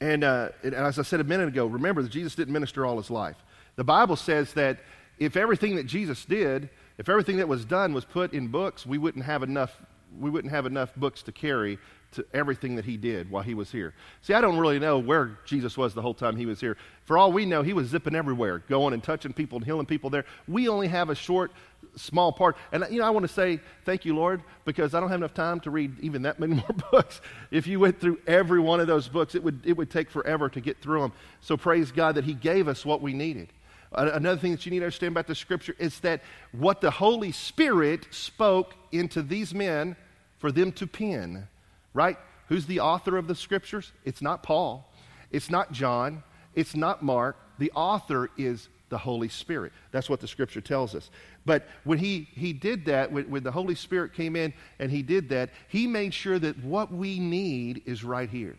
And, 0.00 0.24
uh, 0.24 0.50
and 0.62 0.74
as 0.74 0.98
I 0.98 1.02
said 1.02 1.20
a 1.20 1.24
minute 1.24 1.48
ago, 1.48 1.66
remember 1.66 2.02
that 2.02 2.10
Jesus 2.10 2.34
didn't 2.34 2.52
minister 2.52 2.84
all 2.84 2.96
his 2.98 3.10
life. 3.10 3.36
The 3.76 3.84
Bible 3.84 4.16
says 4.16 4.52
that 4.54 4.78
if 5.18 5.36
everything 5.36 5.76
that 5.76 5.86
Jesus 5.86 6.24
did, 6.24 6.68
if 6.98 7.08
everything 7.08 7.38
that 7.38 7.48
was 7.48 7.64
done 7.64 7.92
was 7.92 8.04
put 8.04 8.32
in 8.32 8.48
books, 8.48 8.84
we 8.84 8.98
wouldn't 8.98 9.24
have 9.24 9.42
enough, 9.42 9.82
we 10.18 10.30
wouldn't 10.30 10.52
have 10.52 10.66
enough 10.66 10.94
books 10.96 11.22
to 11.22 11.32
carry 11.32 11.78
to 12.16 12.26
everything 12.34 12.76
that 12.76 12.84
he 12.84 12.96
did 12.96 13.30
while 13.30 13.42
he 13.42 13.54
was 13.54 13.70
here. 13.70 13.94
See, 14.22 14.34
I 14.34 14.40
don't 14.40 14.58
really 14.58 14.78
know 14.78 14.98
where 14.98 15.38
Jesus 15.44 15.76
was 15.78 15.94
the 15.94 16.02
whole 16.02 16.14
time 16.14 16.36
he 16.36 16.46
was 16.46 16.60
here. 16.60 16.76
For 17.04 17.16
all 17.16 17.30
we 17.30 17.46
know, 17.46 17.62
he 17.62 17.72
was 17.72 17.88
zipping 17.88 18.14
everywhere, 18.14 18.58
going 18.68 18.92
and 18.92 19.02
touching 19.02 19.32
people 19.32 19.56
and 19.56 19.64
healing 19.64 19.86
people 19.86 20.10
there. 20.10 20.24
We 20.48 20.68
only 20.68 20.88
have 20.88 21.08
a 21.08 21.14
short, 21.14 21.52
small 21.94 22.32
part. 22.32 22.56
And, 22.72 22.84
you 22.90 23.00
know, 23.00 23.06
I 23.06 23.10
want 23.10 23.26
to 23.26 23.32
say 23.32 23.60
thank 23.84 24.04
you, 24.04 24.16
Lord, 24.16 24.42
because 24.64 24.94
I 24.94 25.00
don't 25.00 25.10
have 25.10 25.20
enough 25.20 25.34
time 25.34 25.60
to 25.60 25.70
read 25.70 25.98
even 26.00 26.22
that 26.22 26.40
many 26.40 26.54
more 26.56 26.74
books. 26.90 27.20
If 27.50 27.66
you 27.66 27.78
went 27.78 28.00
through 28.00 28.18
every 28.26 28.60
one 28.60 28.80
of 28.80 28.86
those 28.86 29.08
books, 29.08 29.34
it 29.34 29.42
would, 29.44 29.60
it 29.64 29.76
would 29.76 29.90
take 29.90 30.10
forever 30.10 30.48
to 30.48 30.60
get 30.60 30.78
through 30.78 31.02
them. 31.02 31.12
So 31.40 31.56
praise 31.56 31.92
God 31.92 32.16
that 32.16 32.24
he 32.24 32.34
gave 32.34 32.66
us 32.68 32.84
what 32.84 33.02
we 33.02 33.12
needed. 33.12 33.52
another 33.92 34.40
thing 34.40 34.52
that 34.52 34.66
you 34.66 34.70
need 34.70 34.80
to 34.80 34.86
understand 34.86 35.12
about 35.12 35.26
the 35.26 35.34
scripture 35.34 35.76
is 35.78 36.00
that 36.00 36.22
what 36.52 36.80
the 36.80 36.90
Holy 36.90 37.32
Spirit 37.32 38.06
spoke 38.10 38.74
into 38.90 39.22
these 39.22 39.54
men 39.54 39.96
for 40.38 40.52
them 40.52 40.72
to 40.72 40.86
pen, 40.86 41.48
right? 41.96 42.18
Who's 42.48 42.66
the 42.66 42.80
author 42.80 43.16
of 43.16 43.26
the 43.26 43.34
scriptures? 43.34 43.92
It's 44.04 44.22
not 44.22 44.42
Paul, 44.42 44.92
it's 45.32 45.50
not 45.50 45.72
John, 45.72 46.22
it's 46.54 46.76
not 46.76 47.02
Mark. 47.02 47.36
The 47.58 47.72
author 47.72 48.30
is 48.36 48.68
the 48.88 48.98
Holy 48.98 49.28
Spirit. 49.28 49.72
That's 49.90 50.08
what 50.08 50.20
the 50.20 50.28
scripture 50.28 50.60
tells 50.60 50.94
us. 50.94 51.10
But 51.44 51.66
when 51.84 51.98
he, 51.98 52.28
he 52.32 52.52
did 52.52 52.84
that, 52.84 53.10
when, 53.10 53.30
when 53.30 53.42
the 53.42 53.50
Holy 53.50 53.74
Spirit 53.74 54.12
came 54.12 54.36
in 54.36 54.52
and 54.78 54.90
he 54.90 55.02
did 55.02 55.30
that, 55.30 55.50
he 55.68 55.86
made 55.86 56.14
sure 56.14 56.38
that 56.38 56.62
what 56.62 56.92
we 56.92 57.18
need 57.18 57.82
is 57.86 58.04
right 58.04 58.28
here. 58.28 58.56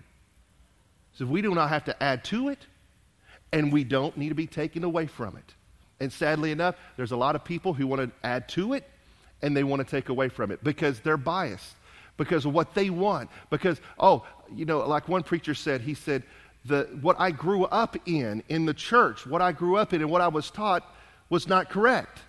So 1.14 1.26
we 1.26 1.42
do 1.42 1.54
not 1.56 1.70
have 1.70 1.86
to 1.86 2.04
add 2.04 2.24
to 2.26 2.50
it, 2.50 2.60
and 3.54 3.72
we 3.72 3.84
don't 3.84 4.18
need 4.18 4.30
to 4.30 4.36
be 4.36 4.48
taken 4.48 4.84
away 4.84 5.08
from 5.08 5.38
it. 5.38 5.54
And 6.00 6.12
sadly 6.12 6.52
enough, 6.52 6.76
there's 6.96 7.12
a 7.12 7.18
lot 7.18 7.36
of 7.36 7.44
people 7.44 7.74
who 7.74 7.88
want 7.88 8.02
to 8.02 8.28
add 8.28 8.50
to 8.50 8.74
it 8.74 8.84
and 9.42 9.56
they 9.56 9.64
want 9.64 9.80
to 9.86 9.90
take 9.90 10.10
away 10.10 10.30
from 10.30 10.52
it 10.52 10.64
because 10.64 11.00
they're 11.00 11.18
biased, 11.18 11.76
because 12.18 12.46
of 12.46 12.54
what 12.54 12.74
they 12.74 12.90
want. 12.90 13.30
Because, 13.50 13.80
oh, 14.00 14.26
you 14.54 14.66
know, 14.66 14.80
like 14.80 15.08
one 15.08 15.24
preacher 15.24 15.54
said, 15.54 15.82
he 15.82 15.94
said, 15.94 16.24
the, 16.66 16.90
what 17.02 17.16
I 17.20 17.32
grew 17.32 17.66
up 17.66 17.96
in, 18.06 18.44
in 18.50 18.66
the 18.66 18.74
church, 18.74 19.26
what 19.26 19.42
I 19.42 19.52
grew 19.52 19.78
up 19.78 19.94
in 19.94 20.02
and 20.02 20.12
what 20.12 20.22
I 20.22 20.28
was 20.28 20.52
taught 20.52 20.84
was 21.30 21.48
not 21.48 21.70
correct. 21.70 22.20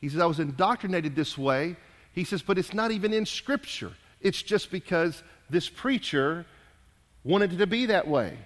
He 0.00 0.08
says, 0.08 0.20
I 0.20 0.26
was 0.26 0.38
indoctrinated 0.38 1.16
this 1.16 1.36
way. 1.36 1.76
He 2.12 2.24
says, 2.24 2.42
but 2.42 2.58
it's 2.58 2.72
not 2.72 2.90
even 2.90 3.12
in 3.12 3.26
Scripture. 3.26 3.92
It's 4.20 4.42
just 4.42 4.70
because 4.70 5.22
this 5.50 5.68
preacher 5.68 6.46
wanted 7.24 7.52
it 7.52 7.58
to 7.58 7.66
be 7.66 7.86
that 7.86 8.06
way. 8.06 8.38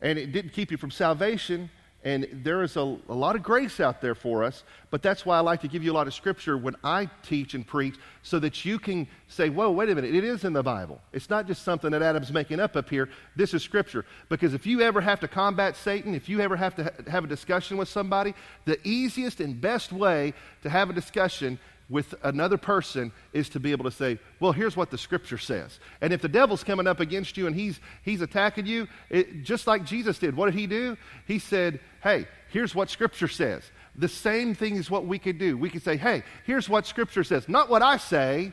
And 0.00 0.18
it 0.18 0.32
didn't 0.32 0.52
keep 0.52 0.70
you 0.70 0.76
from 0.76 0.90
salvation. 0.90 1.70
And 2.02 2.26
there 2.32 2.62
is 2.62 2.76
a, 2.76 2.96
a, 3.10 3.14
lot 3.14 3.36
of 3.36 3.42
grace 3.42 3.78
out 3.78 4.00
there 4.00 4.14
for 4.14 4.42
us, 4.42 4.64
but 4.90 5.02
that's 5.02 5.26
why 5.26 5.36
I 5.36 5.40
like 5.40 5.60
to 5.60 5.68
give 5.68 5.84
you 5.84 5.92
a 5.92 5.94
lot 5.94 6.06
of 6.06 6.14
scripture 6.14 6.56
when 6.56 6.74
I 6.82 7.10
teach 7.22 7.52
and 7.52 7.66
preach 7.66 7.96
so 8.22 8.38
that 8.38 8.64
you 8.64 8.78
can 8.78 9.06
say, 9.28 9.50
whoa, 9.50 9.70
wait 9.70 9.90
a 9.90 9.94
minute, 9.94 10.14
it 10.14 10.24
is 10.24 10.44
in 10.44 10.54
the 10.54 10.62
Bible. 10.62 10.98
It's 11.12 11.28
not 11.28 11.46
just 11.46 11.62
something 11.62 11.90
that 11.90 12.00
Adam's 12.00 12.32
making 12.32 12.58
up 12.58 12.74
up 12.74 12.88
here. 12.88 13.10
This 13.36 13.52
is 13.52 13.62
scripture. 13.62 14.06
Because 14.30 14.54
if 14.54 14.64
you 14.64 14.80
ever 14.80 15.02
have 15.02 15.20
to 15.20 15.28
combat 15.28 15.76
Satan, 15.76 16.14
if 16.14 16.26
you 16.26 16.40
ever 16.40 16.56
have 16.56 16.74
to 16.76 16.84
ha- 16.84 17.10
have 17.10 17.24
a 17.24 17.28
discussion 17.28 17.76
with 17.76 17.88
somebody, 17.88 18.32
the 18.64 18.78
easiest 18.82 19.40
and 19.40 19.60
best 19.60 19.92
way 19.92 20.32
to 20.62 20.70
have 20.70 20.88
a 20.88 20.94
discussion 20.94 21.58
with 21.90 22.14
another 22.22 22.56
person 22.56 23.12
is 23.32 23.48
to 23.50 23.60
be 23.60 23.72
able 23.72 23.84
to 23.84 23.90
say, 23.90 24.18
well, 24.38 24.52
here's 24.52 24.76
what 24.76 24.90
the 24.90 24.96
scripture 24.96 25.38
says. 25.38 25.80
And 26.00 26.12
if 26.12 26.22
the 26.22 26.28
devil's 26.28 26.62
coming 26.62 26.86
up 26.86 27.00
against 27.00 27.36
you 27.36 27.48
and 27.48 27.54
he's, 27.54 27.80
he's 28.04 28.20
attacking 28.20 28.66
you, 28.66 28.86
it, 29.10 29.42
just 29.42 29.66
like 29.66 29.84
Jesus 29.84 30.18
did, 30.18 30.36
what 30.36 30.46
did 30.46 30.54
he 30.54 30.68
do? 30.68 30.96
He 31.26 31.40
said, 31.40 31.80
hey, 32.02 32.28
here's 32.48 32.74
what 32.74 32.88
scripture 32.88 33.28
says. 33.28 33.64
The 33.96 34.08
same 34.08 34.54
thing 34.54 34.76
is 34.76 34.88
what 34.88 35.04
we 35.04 35.18
could 35.18 35.38
do. 35.38 35.58
We 35.58 35.68
could 35.68 35.82
say, 35.82 35.96
hey, 35.96 36.22
here's 36.46 36.68
what 36.68 36.86
scripture 36.86 37.24
says. 37.24 37.48
Not 37.48 37.68
what 37.68 37.82
I 37.82 37.96
say, 37.96 38.52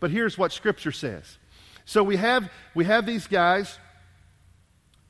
but 0.00 0.10
here's 0.10 0.36
what 0.36 0.52
scripture 0.52 0.92
says. 0.92 1.38
So 1.84 2.02
we 2.02 2.16
have, 2.16 2.50
we 2.74 2.84
have 2.86 3.06
these 3.06 3.28
guys 3.28 3.78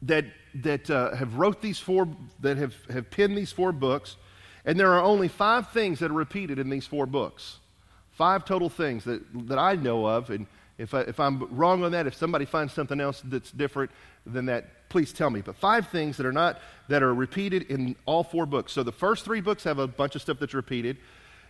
that, 0.02 0.26
that 0.56 0.90
uh, 0.90 1.14
have 1.14 1.36
wrote 1.36 1.62
these 1.62 1.78
four, 1.78 2.08
that 2.40 2.58
have, 2.58 2.74
have 2.90 3.10
penned 3.10 3.38
these 3.38 3.52
four 3.52 3.72
books. 3.72 4.16
And 4.64 4.80
there 4.80 4.92
are 4.92 5.02
only 5.02 5.28
five 5.28 5.70
things 5.70 5.98
that 5.98 6.10
are 6.10 6.14
repeated 6.14 6.58
in 6.58 6.70
these 6.70 6.86
four 6.86 7.06
books. 7.06 7.58
Five 8.12 8.44
total 8.44 8.70
things 8.70 9.04
that, 9.04 9.22
that 9.48 9.58
I 9.58 9.74
know 9.74 10.06
of. 10.06 10.30
And 10.30 10.46
if, 10.78 10.94
I, 10.94 11.00
if 11.02 11.20
I'm 11.20 11.54
wrong 11.54 11.84
on 11.84 11.92
that, 11.92 12.06
if 12.06 12.14
somebody 12.14 12.44
finds 12.44 12.72
something 12.72 13.00
else 13.00 13.22
that's 13.24 13.50
different 13.50 13.90
than 14.24 14.46
that, 14.46 14.88
please 14.88 15.12
tell 15.12 15.30
me. 15.30 15.40
But 15.40 15.56
five 15.56 15.88
things 15.88 16.16
that 16.16 16.26
are 16.26 16.32
not, 16.32 16.60
that 16.88 17.02
are 17.02 17.12
repeated 17.12 17.64
in 17.64 17.96
all 18.06 18.24
four 18.24 18.46
books. 18.46 18.72
So 18.72 18.82
the 18.82 18.92
first 18.92 19.24
three 19.24 19.40
books 19.40 19.64
have 19.64 19.78
a 19.78 19.86
bunch 19.86 20.14
of 20.14 20.22
stuff 20.22 20.38
that's 20.38 20.54
repeated. 20.54 20.96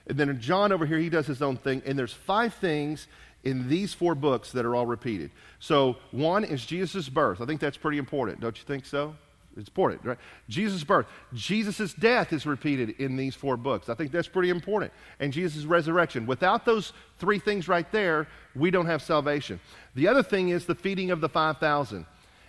And 0.07 0.19
then 0.19 0.41
John 0.41 0.73
over 0.73 0.85
here, 0.85 0.99
he 0.99 1.09
does 1.09 1.27
his 1.27 1.41
own 1.43 1.57
thing. 1.57 1.83
And 1.87 1.99
there's 1.99 2.13
five 2.13 2.55
things 2.55 3.07
in 3.45 3.69
these 3.69 3.95
four 3.95 4.15
books 4.15 4.53
that 4.53 4.65
are 4.65 4.75
all 4.75 4.87
repeated. 4.87 5.31
So 5.61 5.97
one 6.11 6.45
is 6.45 6.65
Jesus' 6.65 7.09
birth. 7.09 7.41
I 7.41 7.47
think 7.47 7.61
that's 7.61 7.77
pretty 7.77 7.99
important. 7.99 8.41
Don't 8.41 8.59
you 8.59 8.65
think 8.65 8.87
so? 8.87 9.15
It's 9.57 9.69
important, 9.69 10.05
right? 10.05 10.19
Jesus' 10.49 10.83
birth. 10.83 11.07
Jesus' 11.33 11.95
death 11.95 12.33
is 12.33 12.45
repeated 12.45 12.91
in 12.99 13.17
these 13.17 13.35
four 13.35 13.57
books. 13.57 13.89
I 13.89 13.95
think 13.95 14.11
that's 14.11 14.29
pretty 14.29 14.51
important. 14.51 14.93
And 15.21 15.33
Jesus' 15.33 15.65
resurrection. 15.65 16.27
Without 16.27 16.65
those 16.65 16.93
three 17.19 17.39
things 17.39 17.69
right 17.69 17.91
there, 17.93 18.27
we 18.55 18.71
don't 18.71 18.87
have 18.87 19.03
salvation. 19.03 19.61
The 19.95 20.09
other 20.09 20.23
thing 20.23 20.49
is 20.49 20.67
the 20.67 20.75
feeding 20.75 21.11
of 21.11 21.21
the 21.21 21.29
5,000. 21.29 22.05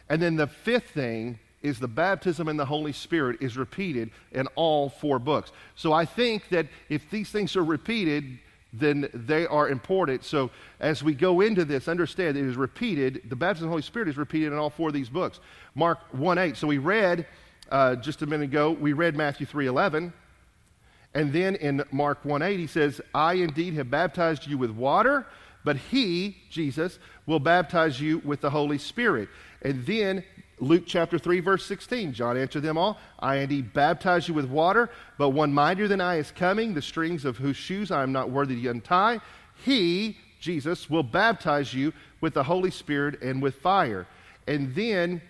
And 0.10 0.22
then 0.22 0.36
the 0.36 0.48
fifth 0.48 0.90
thing 0.90 1.40
is 1.62 1.80
the 1.80 1.88
baptism 1.88 2.48
in 2.48 2.58
the 2.58 2.66
Holy 2.66 2.94
Spirit 2.94 3.38
is 3.42 3.58
repeated 3.58 4.12
in 4.32 4.48
all 4.56 4.90
four 4.90 5.20
books. 5.20 5.52
So 5.76 5.94
I 5.94 6.06
think 6.06 6.50
that 6.50 6.68
if 6.90 7.10
these 7.10 7.30
things 7.32 7.56
are 7.56 7.64
repeated, 7.64 8.40
then 8.80 9.10
they 9.14 9.46
are 9.48 9.70
important. 9.70 10.24
So 10.24 10.52
as 10.80 11.04
we 11.04 11.14
go 11.14 11.42
into 11.42 11.66
this, 11.66 11.88
understand 11.88 12.38
it 12.38 12.46
is 12.46 12.56
repeated. 12.56 13.22
The 13.30 13.36
baptism 13.36 13.66
of 13.66 13.70
the 13.70 13.74
Holy 13.74 13.82
Spirit 13.82 14.08
is 14.08 14.18
repeated 14.18 14.52
in 14.52 14.60
all 14.60 14.70
four 14.70 14.90
of 14.90 14.94
these 14.94 15.10
books. 15.10 15.40
Mark 15.76 16.00
1 16.12 16.38
8. 16.38 16.58
So 16.58 16.68
we 16.68 16.78
read 16.78 17.26
uh, 17.72 17.96
just 17.96 18.22
a 18.22 18.26
minute 18.26 18.46
ago, 18.46 18.72
we 18.72 18.94
read 18.94 19.16
Matthew 19.16 19.46
3 19.46 19.68
11. 19.68 20.14
And 21.14 21.32
then 21.32 21.56
in 21.56 21.84
Mark 21.92 22.26
1 22.26 22.42
8, 22.42 22.60
he 22.60 22.68
says, 22.68 23.02
I 23.14 23.36
indeed 23.36 23.74
have 23.76 23.90
baptized 23.90 24.48
you 24.48 24.58
with 24.58 24.72
water, 24.72 25.26
but 25.64 25.78
he, 25.78 26.38
Jesus, 26.50 27.00
will 27.26 27.40
baptize 27.40 28.00
you 28.00 28.20
with 28.20 28.42
the 28.42 28.50
Holy 28.50 28.78
Spirit. 28.78 29.30
And 29.62 29.86
then 29.86 30.24
Luke 30.60 30.84
chapter 30.86 31.20
3, 31.20 31.42
verse 31.42 31.66
16. 31.66 32.14
John 32.14 32.38
answered 32.38 32.64
them 32.64 32.78
all 32.78 32.98
I 33.20 33.38
indeed 33.38 33.74
baptize 33.74 34.28
you 34.28 34.34
with 34.34 34.46
water, 34.46 34.90
but 35.18 35.30
one 35.30 35.54
mightier 35.54 35.88
than 35.88 36.02
I 36.02 36.16
is 36.16 36.32
coming, 36.32 36.74
the 36.74 36.82
strings 36.82 37.26
of 37.26 37.38
whose 37.38 37.58
shoes 37.58 37.92
I 37.92 38.04
am 38.04 38.12
not 38.12 38.30
worthy 38.30 38.62
to 38.62 38.70
untie. 38.70 39.20
He, 39.64 40.18
Jesus, 40.40 40.90
will 40.90 41.04
baptize 41.04 41.74
you 41.74 41.94
with 42.22 42.34
the 42.34 42.44
Holy 42.44 42.72
Spirit 42.72 43.22
and 43.22 43.42
with 43.42 43.56
fire. 43.56 44.08
And 44.48 44.74
then 44.76 45.22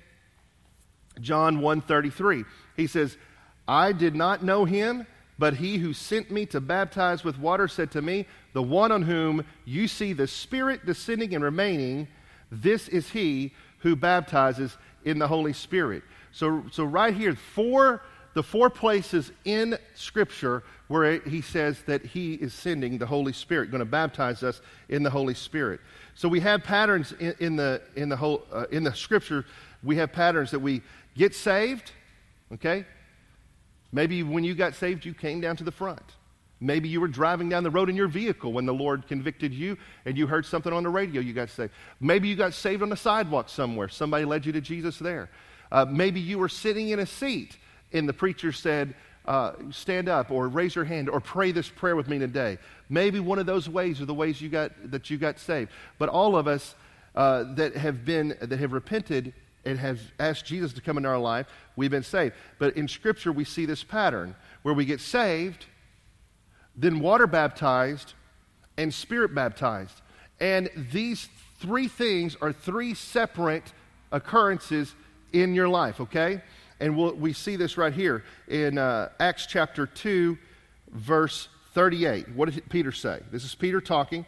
John 1.21 1.59
1:33. 1.59 2.45
He 2.75 2.87
says, 2.87 3.17
I 3.67 3.91
did 3.93 4.15
not 4.15 4.43
know 4.43 4.65
him, 4.65 5.07
but 5.39 5.55
he 5.55 5.77
who 5.77 5.93
sent 5.93 6.31
me 6.31 6.45
to 6.47 6.61
baptize 6.61 7.23
with 7.23 7.39
water 7.39 7.67
said 7.67 7.91
to 7.91 8.01
me, 8.01 8.27
The 8.53 8.63
one 8.63 8.91
on 8.91 9.03
whom 9.03 9.45
you 9.65 9.87
see 9.87 10.13
the 10.13 10.27
Spirit 10.27 10.85
descending 10.85 11.33
and 11.33 11.43
remaining, 11.43 12.07
this 12.51 12.87
is 12.87 13.09
he 13.09 13.53
who 13.79 13.95
baptizes 13.95 14.77
in 15.05 15.19
the 15.19 15.27
Holy 15.27 15.53
Spirit. 15.53 16.03
So, 16.31 16.63
so 16.71 16.83
right 16.83 17.13
here, 17.13 17.35
four, 17.35 18.01
the 18.33 18.43
four 18.43 18.69
places 18.69 19.31
in 19.45 19.77
Scripture 19.93 20.63
where 20.87 21.19
he 21.19 21.41
says 21.41 21.81
that 21.83 22.05
he 22.05 22.33
is 22.33 22.53
sending 22.53 22.97
the 22.97 23.05
Holy 23.05 23.33
Spirit, 23.33 23.71
going 23.71 23.79
to 23.79 23.85
baptize 23.85 24.43
us 24.43 24.61
in 24.89 25.01
the 25.01 25.09
Holy 25.09 25.33
Spirit. 25.33 25.79
So 26.13 26.27
we 26.27 26.39
have 26.41 26.63
patterns 26.63 27.13
in, 27.13 27.33
in 27.39 27.55
the, 27.55 27.81
in, 27.95 28.09
the 28.09 28.17
whole, 28.17 28.43
uh, 28.51 28.65
in 28.71 28.83
the 28.83 28.93
Scripture. 28.93 29.45
We 29.83 29.95
have 29.97 30.11
patterns 30.11 30.51
that 30.51 30.59
we 30.59 30.81
get 31.15 31.33
saved, 31.33 31.91
okay? 32.53 32.85
Maybe 33.91 34.21
when 34.23 34.43
you 34.43 34.53
got 34.53 34.75
saved, 34.75 35.05
you 35.05 35.13
came 35.13 35.41
down 35.41 35.55
to 35.57 35.63
the 35.63 35.71
front. 35.71 36.03
Maybe 36.61 36.87
you 36.87 37.01
were 37.01 37.07
driving 37.07 37.49
down 37.49 37.63
the 37.63 37.69
road 37.69 37.89
in 37.89 37.95
your 37.95 38.07
vehicle 38.07 38.53
when 38.53 38.65
the 38.65 38.73
Lord 38.73 39.07
convicted 39.07 39.53
you 39.53 39.77
and 40.05 40.17
you 40.17 40.25
heard 40.25 40.45
something 40.45 40.71
on 40.71 40.83
the 40.83 40.89
radio, 40.89 41.21
you 41.21 41.33
got 41.33 41.49
saved. 41.49 41.73
Maybe 41.99 42.29
you 42.29 42.35
got 42.35 42.53
saved 42.53 42.81
on 42.81 42.89
the 42.89 42.97
sidewalk 42.97 43.49
somewhere. 43.49 43.89
Somebody 43.89 44.25
led 44.25 44.45
you 44.45 44.53
to 44.53 44.61
Jesus 44.61 44.97
there. 44.97 45.29
Uh, 45.71 45.85
maybe 45.85 46.19
you 46.19 46.39
were 46.39 46.49
sitting 46.49 46.89
in 46.89 46.99
a 46.99 47.05
seat 47.05 47.57
and 47.91 48.07
the 48.07 48.13
preacher 48.13 48.51
said, 48.51 48.95
uh, 49.25 49.53
stand 49.71 50.07
up 50.07 50.31
or 50.31 50.47
raise 50.47 50.75
your 50.75 50.85
hand 50.85 51.09
or 51.09 51.19
pray 51.19 51.51
this 51.51 51.67
prayer 51.67 51.95
with 51.95 52.07
me 52.07 52.19
today. 52.19 52.57
Maybe 52.89 53.19
one 53.19 53.39
of 53.39 53.45
those 53.45 53.67
ways 53.67 53.99
are 53.99 54.05
the 54.05 54.13
ways 54.13 54.39
you 54.39 54.47
got, 54.47 54.71
that 54.91 55.09
you 55.09 55.17
got 55.17 55.39
saved. 55.39 55.71
But 55.97 56.09
all 56.09 56.37
of 56.37 56.47
us 56.47 56.75
uh, 57.15 57.55
that 57.55 57.75
have 57.75 58.05
been, 58.05 58.37
that 58.39 58.59
have 58.59 58.71
repented 58.71 59.33
and 59.65 59.79
have 59.79 59.99
asked 60.19 60.45
Jesus 60.45 60.71
to 60.73 60.81
come 60.81 60.95
into 60.95 61.09
our 61.09 61.17
life, 61.17 61.47
we've 61.75 61.91
been 61.91 62.03
saved. 62.03 62.35
But 62.59 62.77
in 62.77 62.87
Scripture, 62.87 63.31
we 63.31 63.43
see 63.43 63.65
this 63.65 63.83
pattern 63.83 64.35
where 64.61 64.73
we 64.73 64.85
get 64.85 65.01
saved– 65.01 65.65
then 66.77 66.99
water 66.99 67.27
baptized, 67.27 68.13
and 68.77 68.93
spirit 68.93 69.33
baptized. 69.33 70.01
And 70.39 70.69
these 70.91 71.29
three 71.59 71.87
things 71.87 72.35
are 72.41 72.51
three 72.51 72.93
separate 72.93 73.73
occurrences 74.11 74.93
in 75.31 75.53
your 75.53 75.69
life, 75.69 76.01
okay? 76.01 76.41
And 76.79 76.97
we'll, 76.97 77.13
we 77.13 77.33
see 77.33 77.55
this 77.55 77.77
right 77.77 77.93
here 77.93 78.23
in 78.47 78.77
uh, 78.77 79.09
Acts 79.19 79.45
chapter 79.45 79.85
2, 79.85 80.37
verse 80.91 81.47
38. 81.73 82.29
What 82.35 82.51
did 82.51 82.67
Peter 82.69 82.91
say? 82.91 83.21
This 83.31 83.43
is 83.43 83.55
Peter 83.55 83.79
talking. 83.79 84.25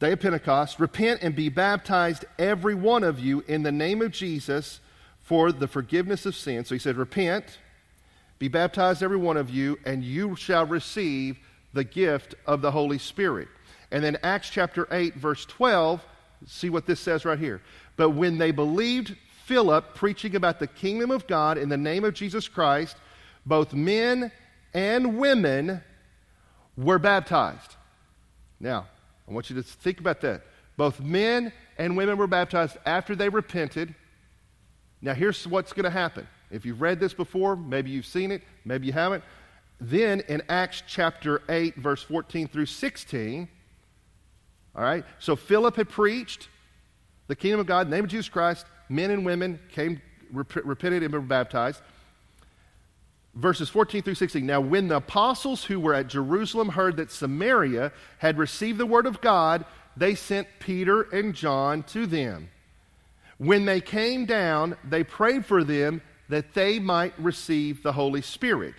Day 0.00 0.12
of 0.12 0.20
Pentecost, 0.20 0.78
repent 0.78 1.22
and 1.22 1.34
be 1.34 1.48
baptized, 1.48 2.24
every 2.38 2.74
one 2.74 3.02
of 3.02 3.18
you, 3.18 3.42
in 3.48 3.64
the 3.64 3.72
name 3.72 4.00
of 4.00 4.12
Jesus 4.12 4.80
for 5.20 5.50
the 5.50 5.66
forgiveness 5.66 6.24
of 6.24 6.36
sins. 6.36 6.68
So 6.68 6.74
he 6.74 6.78
said, 6.78 6.96
repent 6.96 7.58
be 8.38 8.48
baptized, 8.48 9.02
every 9.02 9.16
one 9.16 9.36
of 9.36 9.50
you, 9.50 9.78
and 9.84 10.02
you 10.04 10.36
shall 10.36 10.66
receive 10.66 11.38
the 11.72 11.84
gift 11.84 12.34
of 12.46 12.62
the 12.62 12.70
Holy 12.70 12.98
Spirit. 12.98 13.48
And 13.90 14.02
then 14.04 14.18
Acts 14.22 14.50
chapter 14.50 14.86
8, 14.90 15.14
verse 15.14 15.44
12, 15.46 16.04
see 16.46 16.70
what 16.70 16.86
this 16.86 17.00
says 17.00 17.24
right 17.24 17.38
here. 17.38 17.62
But 17.96 18.10
when 18.10 18.38
they 18.38 18.50
believed 18.50 19.16
Philip 19.44 19.94
preaching 19.94 20.36
about 20.36 20.60
the 20.60 20.66
kingdom 20.66 21.10
of 21.10 21.26
God 21.26 21.58
in 21.58 21.68
the 21.68 21.76
name 21.76 22.04
of 22.04 22.14
Jesus 22.14 22.48
Christ, 22.48 22.96
both 23.46 23.72
men 23.72 24.30
and 24.74 25.18
women 25.18 25.82
were 26.76 26.98
baptized. 26.98 27.76
Now, 28.60 28.86
I 29.28 29.32
want 29.32 29.50
you 29.50 29.56
to 29.56 29.62
think 29.62 30.00
about 30.00 30.20
that. 30.20 30.42
Both 30.76 31.00
men 31.00 31.52
and 31.76 31.96
women 31.96 32.18
were 32.18 32.26
baptized 32.26 32.76
after 32.86 33.16
they 33.16 33.28
repented. 33.28 33.94
Now, 35.00 35.14
here's 35.14 35.46
what's 35.46 35.72
going 35.72 35.84
to 35.84 35.90
happen. 35.90 36.26
If 36.50 36.64
you've 36.64 36.80
read 36.80 37.00
this 37.00 37.14
before, 37.14 37.56
maybe 37.56 37.90
you've 37.90 38.06
seen 38.06 38.30
it, 38.30 38.42
maybe 38.64 38.86
you 38.86 38.92
haven't. 38.92 39.22
Then 39.80 40.20
in 40.28 40.42
Acts 40.48 40.82
chapter 40.86 41.42
8, 41.48 41.76
verse 41.76 42.02
14 42.02 42.48
through 42.48 42.66
16, 42.66 43.48
all 44.74 44.82
right, 44.82 45.04
so 45.18 45.36
Philip 45.36 45.76
had 45.76 45.88
preached 45.88 46.48
the 47.26 47.36
kingdom 47.36 47.60
of 47.60 47.66
God, 47.66 47.88
the 47.88 47.90
name 47.90 48.04
of 48.04 48.10
Jesus 48.10 48.28
Christ. 48.28 48.66
Men 48.88 49.10
and 49.10 49.24
women 49.24 49.60
came, 49.72 50.00
rep- 50.32 50.64
repented, 50.64 51.02
and 51.02 51.12
were 51.12 51.20
baptized. 51.20 51.80
Verses 53.34 53.68
14 53.68 54.02
through 54.02 54.14
16. 54.14 54.44
Now, 54.44 54.60
when 54.60 54.88
the 54.88 54.96
apostles 54.96 55.64
who 55.64 55.78
were 55.78 55.94
at 55.94 56.08
Jerusalem 56.08 56.70
heard 56.70 56.96
that 56.96 57.12
Samaria 57.12 57.92
had 58.18 58.38
received 58.38 58.78
the 58.78 58.86
word 58.86 59.06
of 59.06 59.20
God, 59.20 59.64
they 59.96 60.14
sent 60.14 60.48
Peter 60.58 61.02
and 61.02 61.34
John 61.34 61.82
to 61.84 62.06
them. 62.06 62.48
When 63.36 63.64
they 63.64 63.80
came 63.80 64.24
down, 64.24 64.76
they 64.82 65.04
prayed 65.04 65.44
for 65.44 65.62
them 65.62 66.02
that 66.28 66.54
they 66.54 66.78
might 66.78 67.14
receive 67.18 67.82
the 67.82 67.92
Holy 67.92 68.22
Spirit. 68.22 68.74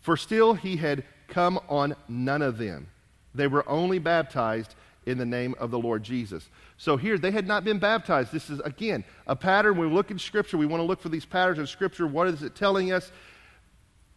For 0.00 0.16
still 0.16 0.54
he 0.54 0.76
had 0.76 1.04
come 1.28 1.58
on 1.68 1.96
none 2.08 2.42
of 2.42 2.58
them. 2.58 2.88
They 3.34 3.46
were 3.46 3.68
only 3.68 3.98
baptized 3.98 4.74
in 5.04 5.18
the 5.18 5.24
name 5.24 5.54
of 5.58 5.70
the 5.70 5.78
Lord 5.78 6.02
Jesus. 6.02 6.48
So 6.78 6.96
here, 6.96 7.16
they 7.16 7.30
had 7.30 7.46
not 7.46 7.64
been 7.64 7.78
baptized. 7.78 8.32
This 8.32 8.50
is, 8.50 8.60
again, 8.60 9.04
a 9.26 9.36
pattern. 9.36 9.76
When 9.76 9.88
we 9.88 9.94
look 9.94 10.10
in 10.10 10.18
Scripture, 10.18 10.58
we 10.58 10.66
want 10.66 10.80
to 10.80 10.84
look 10.84 11.00
for 11.00 11.08
these 11.08 11.24
patterns 11.24 11.58
in 11.58 11.66
Scripture. 11.66 12.06
What 12.06 12.28
is 12.28 12.42
it 12.42 12.54
telling 12.54 12.92
us? 12.92 13.10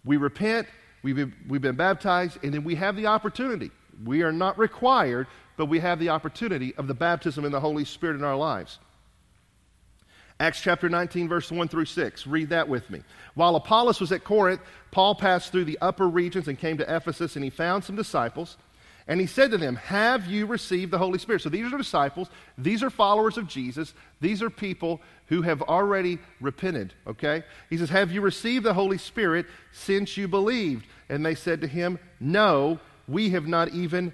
We 0.03 0.17
repent, 0.17 0.67
we've 1.03 1.15
been, 1.15 1.33
we've 1.47 1.61
been 1.61 1.75
baptized, 1.75 2.39
and 2.43 2.53
then 2.53 2.63
we 2.63 2.75
have 2.75 2.95
the 2.95 3.05
opportunity. 3.05 3.71
We 4.03 4.23
are 4.23 4.31
not 4.31 4.57
required, 4.57 5.27
but 5.57 5.65
we 5.65 5.79
have 5.79 5.99
the 5.99 6.09
opportunity 6.09 6.73
of 6.75 6.87
the 6.87 6.93
baptism 6.93 7.45
in 7.45 7.51
the 7.51 7.59
Holy 7.59 7.85
Spirit 7.85 8.15
in 8.15 8.23
our 8.23 8.35
lives. 8.35 8.79
Acts 10.39 10.61
chapter 10.61 10.87
19, 10.87 11.27
verse 11.27 11.51
1 11.51 11.67
through 11.67 11.85
6. 11.85 12.25
Read 12.25 12.49
that 12.49 12.69
with 12.69 12.89
me. 12.89 13.01
While 13.35 13.57
Apollos 13.57 13.99
was 13.99 14.13
at 14.13 14.23
Corinth, 14.23 14.61
Paul 14.89 15.15
passed 15.15 15.51
through 15.51 15.65
the 15.65 15.77
upper 15.81 16.07
regions 16.07 16.47
and 16.47 16.57
came 16.57 16.77
to 16.77 16.95
Ephesus, 16.95 17.35
and 17.35 17.43
he 17.43 17.49
found 17.49 17.83
some 17.83 17.97
disciples. 17.97 18.57
And 19.09 19.19
he 19.19 19.25
said 19.25 19.51
to 19.51 19.57
them, 19.57 19.75
Have 19.75 20.27
you 20.27 20.45
received 20.45 20.91
the 20.91 20.97
Holy 20.97 21.19
Spirit? 21.19 21.41
So 21.41 21.49
these 21.49 21.73
are 21.73 21.77
disciples. 21.77 22.29
These 22.57 22.83
are 22.83 22.89
followers 22.89 23.37
of 23.37 23.47
Jesus. 23.47 23.93
These 24.21 24.41
are 24.41 24.51
people 24.51 25.01
who 25.27 25.41
have 25.41 25.61
already 25.63 26.19
repented, 26.39 26.93
okay? 27.07 27.43
He 27.69 27.77
says, 27.77 27.89
Have 27.89 28.11
you 28.11 28.21
received 28.21 28.63
the 28.63 28.73
Holy 28.73 28.99
Spirit 28.99 29.47
since 29.73 30.15
you 30.15 30.27
believed? 30.27 30.85
And 31.09 31.25
they 31.25 31.35
said 31.35 31.59
to 31.61 31.67
him, 31.67 31.99
No, 32.19 32.79
we 33.07 33.31
have 33.31 33.47
not 33.47 33.69
even 33.69 34.13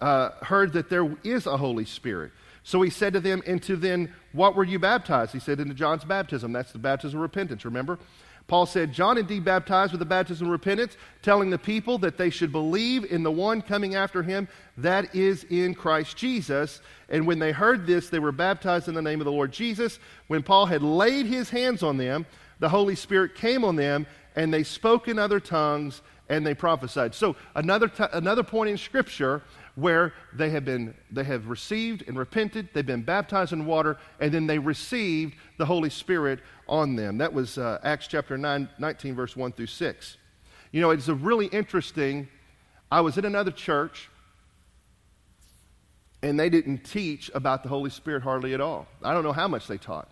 uh, 0.00 0.30
heard 0.42 0.74
that 0.74 0.90
there 0.90 1.16
is 1.24 1.46
a 1.46 1.56
Holy 1.56 1.86
Spirit. 1.86 2.30
So 2.64 2.82
he 2.82 2.90
said 2.90 3.12
to 3.12 3.20
them, 3.20 3.42
Into 3.46 3.76
then, 3.76 4.12
what 4.32 4.56
were 4.56 4.64
you 4.64 4.78
baptized? 4.78 5.32
He 5.32 5.38
said, 5.38 5.60
Into 5.60 5.74
John's 5.74 6.04
baptism. 6.04 6.52
That's 6.52 6.72
the 6.72 6.78
baptism 6.78 7.18
of 7.18 7.22
repentance, 7.22 7.64
remember? 7.64 7.98
Paul 8.46 8.66
said, 8.66 8.92
John 8.92 9.16
indeed 9.16 9.44
baptized 9.44 9.92
with 9.92 10.00
the 10.00 10.06
baptism 10.06 10.48
of 10.48 10.52
repentance, 10.52 10.96
telling 11.22 11.48
the 11.48 11.58
people 11.58 11.96
that 11.98 12.18
they 12.18 12.28
should 12.28 12.52
believe 12.52 13.04
in 13.04 13.22
the 13.22 13.30
one 13.30 13.62
coming 13.62 13.94
after 13.94 14.22
him, 14.22 14.48
that 14.76 15.14
is 15.14 15.44
in 15.44 15.74
Christ 15.74 16.16
Jesus. 16.16 16.82
And 17.08 17.26
when 17.26 17.38
they 17.38 17.52
heard 17.52 17.86
this, 17.86 18.10
they 18.10 18.18
were 18.18 18.32
baptized 18.32 18.88
in 18.88 18.94
the 18.94 19.02
name 19.02 19.20
of 19.20 19.24
the 19.24 19.32
Lord 19.32 19.52
Jesus. 19.52 19.98
When 20.26 20.42
Paul 20.42 20.66
had 20.66 20.82
laid 20.82 21.24
his 21.26 21.48
hands 21.48 21.82
on 21.82 21.96
them, 21.96 22.26
the 22.58 22.68
Holy 22.68 22.96
Spirit 22.96 23.34
came 23.34 23.64
on 23.64 23.76
them, 23.76 24.06
and 24.36 24.52
they 24.52 24.62
spoke 24.62 25.08
in 25.08 25.18
other 25.18 25.40
tongues 25.40 26.02
and 26.28 26.46
they 26.46 26.54
prophesied. 26.54 27.14
So, 27.14 27.36
another, 27.54 27.88
t- 27.88 28.04
another 28.12 28.42
point 28.42 28.70
in 28.70 28.78
Scripture 28.78 29.42
where 29.76 30.12
they 30.32 30.50
have 30.50 30.64
been 30.64 30.94
they 31.10 31.24
have 31.24 31.48
received 31.48 32.04
and 32.06 32.16
repented 32.16 32.68
they've 32.72 32.86
been 32.86 33.02
baptized 33.02 33.52
in 33.52 33.66
water 33.66 33.96
and 34.20 34.32
then 34.32 34.46
they 34.46 34.58
received 34.58 35.34
the 35.58 35.66
holy 35.66 35.90
spirit 35.90 36.40
on 36.68 36.96
them. 36.96 37.18
That 37.18 37.32
was 37.32 37.58
uh, 37.58 37.78
acts 37.82 38.06
chapter 38.06 38.38
9, 38.38 38.68
19 38.78 39.14
verse 39.14 39.36
1 39.36 39.52
through 39.52 39.66
6 39.66 40.16
you 40.70 40.80
know 40.80 40.90
it's 40.90 41.08
a 41.08 41.14
really 41.14 41.46
interesting 41.46 42.28
i 42.90 43.00
was 43.00 43.16
in 43.16 43.24
another 43.24 43.52
church 43.52 44.10
and 46.22 46.38
they 46.38 46.48
didn't 46.48 46.78
teach 46.78 47.30
about 47.34 47.62
the 47.62 47.68
holy 47.68 47.90
spirit 47.90 48.22
hardly 48.22 48.54
at 48.54 48.60
all. 48.60 48.86
I 49.02 49.12
don't 49.12 49.24
know 49.24 49.32
how 49.32 49.46
much 49.46 49.66
they 49.66 49.78
taught. 49.78 50.08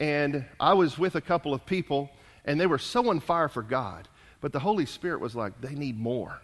And 0.00 0.44
i 0.58 0.74
was 0.74 0.98
with 0.98 1.14
a 1.14 1.20
couple 1.20 1.54
of 1.54 1.64
people 1.64 2.10
and 2.44 2.60
they 2.60 2.66
were 2.66 2.78
so 2.78 3.08
on 3.10 3.20
fire 3.20 3.48
for 3.48 3.62
god 3.62 4.08
but 4.40 4.52
the 4.52 4.58
holy 4.58 4.86
spirit 4.86 5.20
was 5.20 5.34
like 5.34 5.60
they 5.60 5.74
need 5.74 5.98
more. 5.98 6.40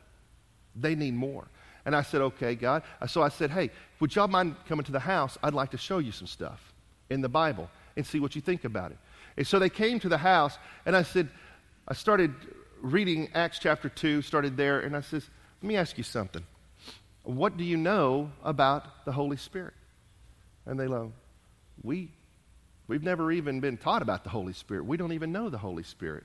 They 0.74 0.94
need 0.94 1.14
more 1.14 1.46
and 1.84 1.96
I 1.96 2.02
said, 2.02 2.20
okay, 2.20 2.54
God. 2.54 2.82
Uh, 3.00 3.06
so 3.06 3.22
I 3.22 3.28
said, 3.28 3.50
hey, 3.50 3.70
would 4.00 4.14
y'all 4.14 4.28
mind 4.28 4.56
coming 4.68 4.84
to 4.84 4.92
the 4.92 5.00
house? 5.00 5.36
I'd 5.42 5.54
like 5.54 5.70
to 5.72 5.78
show 5.78 5.98
you 5.98 6.12
some 6.12 6.26
stuff 6.26 6.72
in 7.10 7.20
the 7.20 7.28
Bible 7.28 7.68
and 7.96 8.06
see 8.06 8.20
what 8.20 8.34
you 8.34 8.40
think 8.40 8.64
about 8.64 8.92
it. 8.92 8.98
And 9.36 9.46
so 9.46 9.58
they 9.58 9.70
came 9.70 9.98
to 10.00 10.08
the 10.08 10.18
house, 10.18 10.58
and 10.86 10.94
I 10.94 11.02
said, 11.02 11.28
I 11.88 11.94
started 11.94 12.34
reading 12.80 13.30
Acts 13.34 13.58
chapter 13.58 13.88
2, 13.88 14.22
started 14.22 14.56
there, 14.56 14.80
and 14.80 14.96
I 14.96 15.00
says, 15.00 15.28
let 15.62 15.68
me 15.68 15.76
ask 15.76 15.96
you 15.98 16.04
something. 16.04 16.44
What 17.24 17.56
do 17.56 17.64
you 17.64 17.76
know 17.76 18.30
about 18.44 19.04
the 19.04 19.12
Holy 19.12 19.36
Spirit? 19.36 19.74
And 20.66 20.78
they 20.78 20.86
go, 20.86 21.12
we, 21.82 22.10
we've 22.88 23.02
never 23.02 23.32
even 23.32 23.60
been 23.60 23.76
taught 23.76 24.02
about 24.02 24.24
the 24.24 24.30
Holy 24.30 24.52
Spirit. 24.52 24.84
We 24.84 24.96
don't 24.96 25.12
even 25.12 25.32
know 25.32 25.48
the 25.48 25.58
Holy 25.58 25.82
Spirit. 25.82 26.24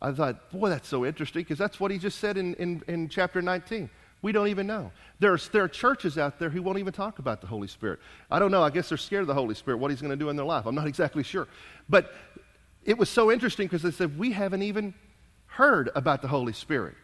I 0.00 0.12
thought, 0.12 0.50
boy, 0.50 0.68
that's 0.68 0.88
so 0.88 1.06
interesting 1.06 1.42
because 1.42 1.58
that's 1.58 1.80
what 1.80 1.90
he 1.90 1.98
just 1.98 2.18
said 2.18 2.36
in, 2.36 2.54
in, 2.54 2.82
in 2.86 3.08
chapter 3.08 3.40
19. 3.40 3.88
We 4.26 4.32
don't 4.32 4.48
even 4.48 4.66
know. 4.66 4.90
There 5.20 5.32
are, 5.32 5.38
there 5.52 5.62
are 5.62 5.68
churches 5.68 6.18
out 6.18 6.40
there 6.40 6.50
who 6.50 6.60
won't 6.60 6.80
even 6.80 6.92
talk 6.92 7.20
about 7.20 7.40
the 7.40 7.46
Holy 7.46 7.68
Spirit. 7.68 8.00
I 8.28 8.40
don't 8.40 8.50
know. 8.50 8.60
I 8.60 8.70
guess 8.70 8.88
they're 8.88 8.98
scared 8.98 9.20
of 9.20 9.28
the 9.28 9.34
Holy 9.34 9.54
Spirit, 9.54 9.76
what 9.76 9.92
He's 9.92 10.00
going 10.00 10.10
to 10.10 10.16
do 10.16 10.30
in 10.30 10.34
their 10.34 10.44
life. 10.44 10.66
I'm 10.66 10.74
not 10.74 10.88
exactly 10.88 11.22
sure. 11.22 11.46
But 11.88 12.12
it 12.84 12.98
was 12.98 13.08
so 13.08 13.30
interesting 13.30 13.68
because 13.68 13.82
they 13.82 13.92
said, 13.92 14.18
We 14.18 14.32
haven't 14.32 14.62
even 14.62 14.94
heard 15.46 15.90
about 15.94 16.22
the 16.22 16.26
Holy 16.26 16.52
Spirit. 16.52 16.96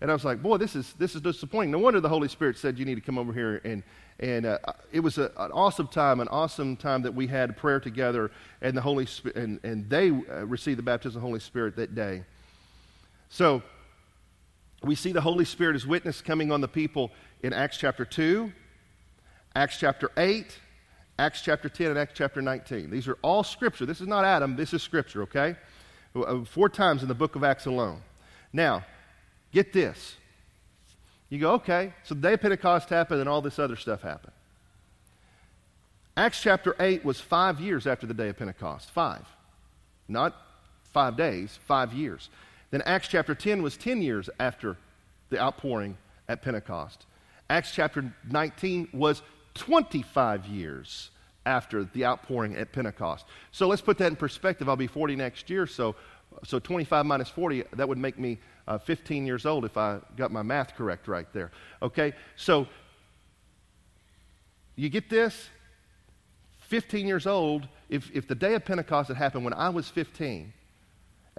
And 0.00 0.10
I 0.10 0.14
was 0.14 0.24
like, 0.24 0.40
Boy, 0.40 0.56
this 0.56 0.74
is, 0.74 0.94
this 0.94 1.14
is 1.14 1.20
disappointing. 1.20 1.70
No 1.70 1.80
wonder 1.80 2.00
the 2.00 2.08
Holy 2.08 2.28
Spirit 2.28 2.56
said, 2.56 2.78
You 2.78 2.86
need 2.86 2.94
to 2.94 3.02
come 3.02 3.18
over 3.18 3.34
here. 3.34 3.60
And, 3.62 3.82
and 4.18 4.46
uh, 4.46 4.56
it 4.90 5.00
was 5.00 5.18
a, 5.18 5.24
an 5.36 5.52
awesome 5.52 5.88
time, 5.88 6.20
an 6.20 6.28
awesome 6.28 6.78
time 6.78 7.02
that 7.02 7.14
we 7.14 7.26
had 7.26 7.58
prayer 7.58 7.80
together, 7.80 8.30
and, 8.62 8.74
the 8.74 8.80
Holy 8.80 9.04
Spirit, 9.04 9.36
and, 9.36 9.60
and 9.64 9.90
they 9.90 10.08
uh, 10.12 10.46
received 10.46 10.78
the 10.78 10.82
baptism 10.82 11.18
of 11.18 11.20
the 11.20 11.26
Holy 11.28 11.40
Spirit 11.40 11.76
that 11.76 11.94
day. 11.94 12.24
So, 13.28 13.62
we 14.82 14.94
see 14.94 15.12
the 15.12 15.20
Holy 15.20 15.44
Spirit 15.44 15.76
as 15.76 15.86
witness 15.86 16.22
coming 16.22 16.50
on 16.50 16.60
the 16.60 16.68
people 16.68 17.10
in 17.42 17.52
Acts 17.52 17.76
chapter 17.76 18.04
2, 18.04 18.52
Acts 19.54 19.78
chapter 19.78 20.10
8, 20.16 20.58
Acts 21.18 21.42
chapter 21.42 21.68
10, 21.68 21.88
and 21.88 21.98
Acts 21.98 22.14
chapter 22.14 22.40
19. 22.40 22.90
These 22.90 23.08
are 23.08 23.18
all 23.22 23.42
scripture. 23.42 23.84
This 23.84 24.00
is 24.00 24.08
not 24.08 24.24
Adam, 24.24 24.56
this 24.56 24.72
is 24.72 24.82
scripture, 24.82 25.22
okay? 25.22 25.56
Uh, 26.14 26.44
four 26.44 26.68
times 26.68 27.02
in 27.02 27.08
the 27.08 27.14
book 27.14 27.36
of 27.36 27.44
Acts 27.44 27.66
alone. 27.66 28.00
Now, 28.52 28.84
get 29.52 29.72
this. 29.72 30.16
You 31.28 31.38
go, 31.38 31.52
okay, 31.52 31.92
so 32.04 32.14
the 32.14 32.20
day 32.22 32.32
of 32.32 32.40
Pentecost 32.40 32.88
happened 32.88 33.20
and 33.20 33.28
all 33.28 33.42
this 33.42 33.58
other 33.58 33.76
stuff 33.76 34.02
happened. 34.02 34.32
Acts 36.16 36.42
chapter 36.42 36.74
8 36.80 37.04
was 37.04 37.20
five 37.20 37.60
years 37.60 37.86
after 37.86 38.06
the 38.06 38.14
day 38.14 38.28
of 38.28 38.38
Pentecost. 38.38 38.90
Five. 38.90 39.24
Not 40.08 40.34
five 40.92 41.16
days, 41.16 41.58
five 41.66 41.92
years. 41.92 42.30
Then 42.70 42.82
Acts 42.82 43.08
chapter 43.08 43.34
10 43.34 43.62
was 43.62 43.76
10 43.76 44.02
years 44.02 44.30
after 44.38 44.76
the 45.30 45.40
outpouring 45.40 45.96
at 46.28 46.42
Pentecost. 46.42 47.06
Acts 47.48 47.72
chapter 47.72 48.12
19 48.30 48.88
was 48.92 49.22
25 49.54 50.46
years 50.46 51.10
after 51.46 51.84
the 51.84 52.04
outpouring 52.04 52.56
at 52.56 52.72
Pentecost. 52.72 53.26
So 53.50 53.66
let's 53.66 53.82
put 53.82 53.98
that 53.98 54.06
in 54.06 54.16
perspective. 54.16 54.68
I'll 54.68 54.76
be 54.76 54.86
40 54.86 55.16
next 55.16 55.50
year, 55.50 55.66
so, 55.66 55.96
so 56.44 56.58
25 56.58 57.06
minus 57.06 57.28
40, 57.28 57.64
that 57.72 57.88
would 57.88 57.98
make 57.98 58.18
me 58.18 58.38
uh, 58.68 58.78
15 58.78 59.26
years 59.26 59.46
old 59.46 59.64
if 59.64 59.76
I 59.76 59.98
got 60.16 60.30
my 60.30 60.42
math 60.42 60.76
correct 60.76 61.08
right 61.08 61.26
there. 61.32 61.50
Okay? 61.82 62.12
So 62.36 62.68
you 64.76 64.88
get 64.88 65.10
this? 65.10 65.48
15 66.68 67.06
years 67.06 67.26
old, 67.26 67.66
if, 67.88 68.10
if 68.14 68.28
the 68.28 68.34
day 68.36 68.54
of 68.54 68.64
Pentecost 68.64 69.08
had 69.08 69.16
happened 69.16 69.42
when 69.42 69.54
I 69.54 69.70
was 69.70 69.88
15, 69.88 70.52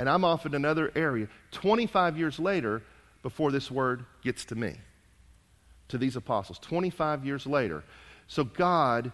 and 0.01 0.09
I'm 0.09 0.25
off 0.25 0.47
in 0.47 0.55
another 0.55 0.91
area 0.95 1.27
25 1.51 2.17
years 2.17 2.39
later 2.39 2.81
before 3.21 3.51
this 3.51 3.69
word 3.69 4.03
gets 4.23 4.45
to 4.45 4.55
me, 4.55 4.73
to 5.89 5.99
these 5.99 6.15
apostles. 6.15 6.57
25 6.57 7.23
years 7.23 7.45
later. 7.45 7.83
So 8.25 8.43
God 8.43 9.11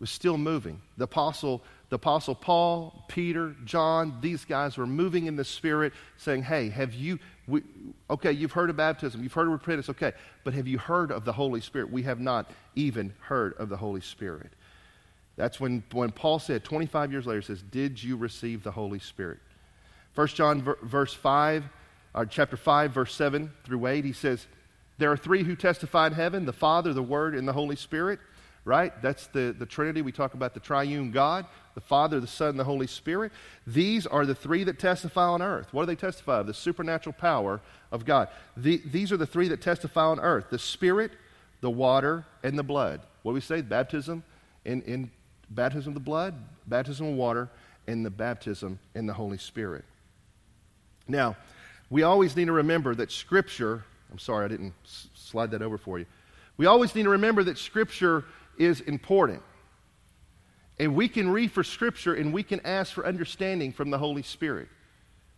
was 0.00 0.08
still 0.08 0.38
moving. 0.38 0.80
The 0.96 1.04
apostle, 1.04 1.62
the 1.90 1.96
apostle 1.96 2.34
Paul, 2.34 3.04
Peter, 3.08 3.54
John, 3.66 4.16
these 4.22 4.46
guys 4.46 4.78
were 4.78 4.86
moving 4.86 5.26
in 5.26 5.36
the 5.36 5.44
Spirit, 5.44 5.92
saying, 6.16 6.44
Hey, 6.44 6.70
have 6.70 6.94
you, 6.94 7.18
we, 7.46 7.62
okay, 8.08 8.32
you've 8.32 8.52
heard 8.52 8.70
of 8.70 8.76
baptism, 8.76 9.22
you've 9.22 9.34
heard 9.34 9.48
of 9.48 9.52
repentance, 9.52 9.90
okay, 9.90 10.12
but 10.42 10.54
have 10.54 10.66
you 10.66 10.78
heard 10.78 11.12
of 11.12 11.26
the 11.26 11.34
Holy 11.34 11.60
Spirit? 11.60 11.92
We 11.92 12.04
have 12.04 12.18
not 12.18 12.50
even 12.74 13.12
heard 13.20 13.52
of 13.58 13.68
the 13.68 13.76
Holy 13.76 14.00
Spirit. 14.00 14.52
That's 15.36 15.60
when, 15.60 15.82
when 15.92 16.12
Paul 16.12 16.38
said, 16.38 16.64
25 16.64 17.12
years 17.12 17.26
later, 17.26 17.42
says, 17.42 17.60
Did 17.60 18.02
you 18.02 18.16
receive 18.16 18.62
the 18.62 18.72
Holy 18.72 19.00
Spirit? 19.00 19.40
1 20.18 20.26
John 20.26 20.62
ver- 20.62 20.78
verse 20.82 21.14
5, 21.14 21.62
or 22.12 22.26
chapter 22.26 22.56
5, 22.56 22.90
verse 22.90 23.14
7 23.14 23.52
through 23.62 23.86
8, 23.86 24.04
he 24.04 24.12
says, 24.12 24.48
There 24.98 25.12
are 25.12 25.16
three 25.16 25.44
who 25.44 25.54
testify 25.54 26.08
in 26.08 26.12
heaven 26.12 26.44
the 26.44 26.52
Father, 26.52 26.92
the 26.92 27.04
Word, 27.04 27.36
and 27.36 27.46
the 27.46 27.52
Holy 27.52 27.76
Spirit, 27.76 28.18
right? 28.64 29.00
That's 29.00 29.28
the, 29.28 29.54
the 29.56 29.64
Trinity. 29.64 30.02
We 30.02 30.10
talk 30.10 30.34
about 30.34 30.54
the 30.54 30.60
triune 30.60 31.12
God, 31.12 31.46
the 31.76 31.80
Father, 31.80 32.18
the 32.18 32.26
Son, 32.26 32.48
and 32.48 32.58
the 32.58 32.64
Holy 32.64 32.88
Spirit. 32.88 33.30
These 33.64 34.08
are 34.08 34.26
the 34.26 34.34
three 34.34 34.64
that 34.64 34.80
testify 34.80 35.22
on 35.22 35.40
earth. 35.40 35.72
What 35.72 35.82
do 35.82 35.86
they 35.86 35.94
testify 35.94 36.40
of? 36.40 36.48
The 36.48 36.54
supernatural 36.54 37.14
power 37.16 37.60
of 37.92 38.04
God. 38.04 38.26
The, 38.56 38.82
these 38.86 39.12
are 39.12 39.16
the 39.16 39.24
three 39.24 39.46
that 39.46 39.62
testify 39.62 40.02
on 40.02 40.18
earth 40.18 40.46
the 40.50 40.58
Spirit, 40.58 41.12
the 41.60 41.70
water, 41.70 42.26
and 42.42 42.58
the 42.58 42.64
blood. 42.64 43.02
What 43.22 43.30
do 43.30 43.34
we 43.34 43.40
say? 43.40 43.62
Baptism 43.62 44.24
in, 44.64 44.82
in 44.82 45.12
baptism 45.48 45.90
of 45.90 45.94
the 45.94 46.00
blood, 46.00 46.34
baptism 46.66 47.06
of 47.06 47.14
water, 47.14 47.48
and 47.86 48.04
the 48.04 48.10
baptism 48.10 48.80
in 48.96 49.06
the 49.06 49.14
Holy 49.14 49.38
Spirit. 49.38 49.84
Now, 51.08 51.36
we 51.90 52.02
always 52.02 52.36
need 52.36 52.46
to 52.46 52.52
remember 52.52 52.94
that 52.94 53.10
Scripture, 53.10 53.84
I'm 54.12 54.18
sorry 54.18 54.44
I 54.44 54.48
didn't 54.48 54.74
s- 54.84 55.08
slide 55.14 55.50
that 55.52 55.62
over 55.62 55.78
for 55.78 55.98
you. 55.98 56.06
We 56.58 56.66
always 56.66 56.94
need 56.94 57.04
to 57.04 57.10
remember 57.10 57.42
that 57.44 57.56
Scripture 57.56 58.24
is 58.58 58.80
important. 58.82 59.42
And 60.78 60.94
we 60.94 61.08
can 61.08 61.30
read 61.30 61.50
for 61.50 61.64
Scripture 61.64 62.14
and 62.14 62.32
we 62.32 62.42
can 62.42 62.60
ask 62.64 62.92
for 62.92 63.06
understanding 63.06 63.72
from 63.72 63.90
the 63.90 63.98
Holy 63.98 64.22
Spirit. 64.22 64.68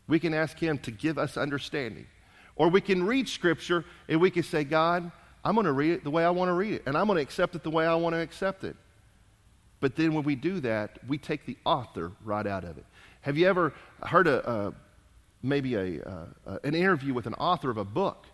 We 0.09 0.18
can 0.18 0.35
ask 0.35 0.59
Him 0.59 0.78
to 0.78 0.90
give 0.90 1.18
us 1.18 1.37
understanding. 1.37 2.06
Or 2.56 2.68
we 2.68 2.80
can 2.80 3.04
read 3.04 3.28
Scripture 3.28 3.85
and 4.09 4.20
we 4.20 4.30
can 4.30 4.42
say, 4.42 4.64
God, 4.64 5.11
I'm 5.44 5.54
going 5.54 5.66
to 5.66 5.72
read 5.72 5.92
it 5.92 6.04
the 6.04 6.11
way 6.11 6.24
I 6.24 6.30
want 6.30 6.48
to 6.48 6.52
read 6.52 6.74
it, 6.74 6.83
and 6.85 6.96
I'm 6.96 7.06
going 7.06 7.16
to 7.16 7.22
accept 7.22 7.54
it 7.54 7.62
the 7.62 7.70
way 7.70 7.87
I 7.87 7.94
want 7.94 8.14
to 8.14 8.20
accept 8.20 8.64
it. 8.64 8.76
But 9.80 9.96
then 9.96 10.12
when 10.12 10.24
we 10.24 10.35
do 10.35 10.61
that, 10.61 10.98
we 11.09 11.16
take 11.16 11.46
the 11.46 11.56
author 11.64 12.12
right 12.22 12.46
out 12.46 12.64
of 12.64 12.76
it. 12.76 12.85
Have 13.22 13.38
you 13.38 13.48
ever 13.48 13.72
heard 14.02 14.26
a, 14.26 14.50
a 14.50 14.74
maybe 15.42 15.74
a, 15.74 16.03
uh, 16.03 16.59
an 16.64 16.74
interview 16.74 17.14
with 17.14 17.26
an 17.26 17.35
author 17.35 17.70
of 17.70 17.76
a 17.76 17.85
book? 17.85 18.26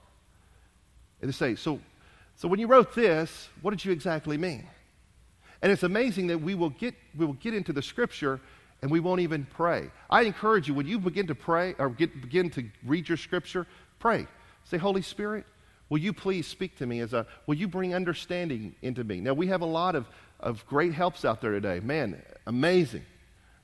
And 1.21 1.29
they 1.29 1.33
say, 1.33 1.55
so, 1.55 1.81
so 2.37 2.49
when 2.49 2.61
you 2.61 2.67
wrote 2.67 2.95
this, 2.95 3.49
what 3.63 3.71
did 3.71 3.85
you 3.85 3.93
exactly 3.93 4.37
mean? 4.37 4.67
And 5.63 5.73
it's 5.73 5.83
amazing 5.83 6.27
that 6.29 6.39
we 6.39 6.55
will 6.55 6.71
get, 6.71 6.95
we 7.17 7.25
will 7.25 7.35
get 7.35 7.55
into 7.55 7.73
the 7.73 7.83
scripture 7.83 8.41
and 8.83 8.91
we 8.91 9.01
won't 9.01 9.21
even 9.21 9.47
pray. 9.47 9.91
I 10.11 10.23
encourage 10.23 10.69
you, 10.69 10.75
when 10.75 10.87
you 10.87 10.99
begin 10.99 11.27
to 11.29 11.35
pray 11.35 11.75
or 11.79 11.89
get, 11.89 12.21
begin 12.21 12.51
to 12.51 12.65
read 12.85 13.09
your 13.09 13.17
scripture, 13.17 13.67
pray. 13.99 14.27
Say, 14.65 14.77
Holy 14.77 15.01
Spirit, 15.01 15.47
will 15.89 15.99
you 15.99 16.13
please 16.13 16.47
speak 16.47 16.77
to 16.79 16.87
me 16.87 17.01
as 17.01 17.15
a, 17.15 17.27
will 17.47 17.55
you 17.55 17.69
bring 17.69 17.95
understanding 17.95 18.75
into 18.83 19.03
me? 19.03 19.21
Now, 19.21 19.33
we 19.33 19.47
have 19.47 19.63
a 19.63 19.67
lot 19.67 19.95
of, 19.95 20.07
of 20.41 20.67
great 20.67 20.93
helps 20.93 21.25
out 21.25 21.41
there 21.41 21.53
today. 21.53 21.81
Man, 21.81 22.21
amazing. 22.47 23.05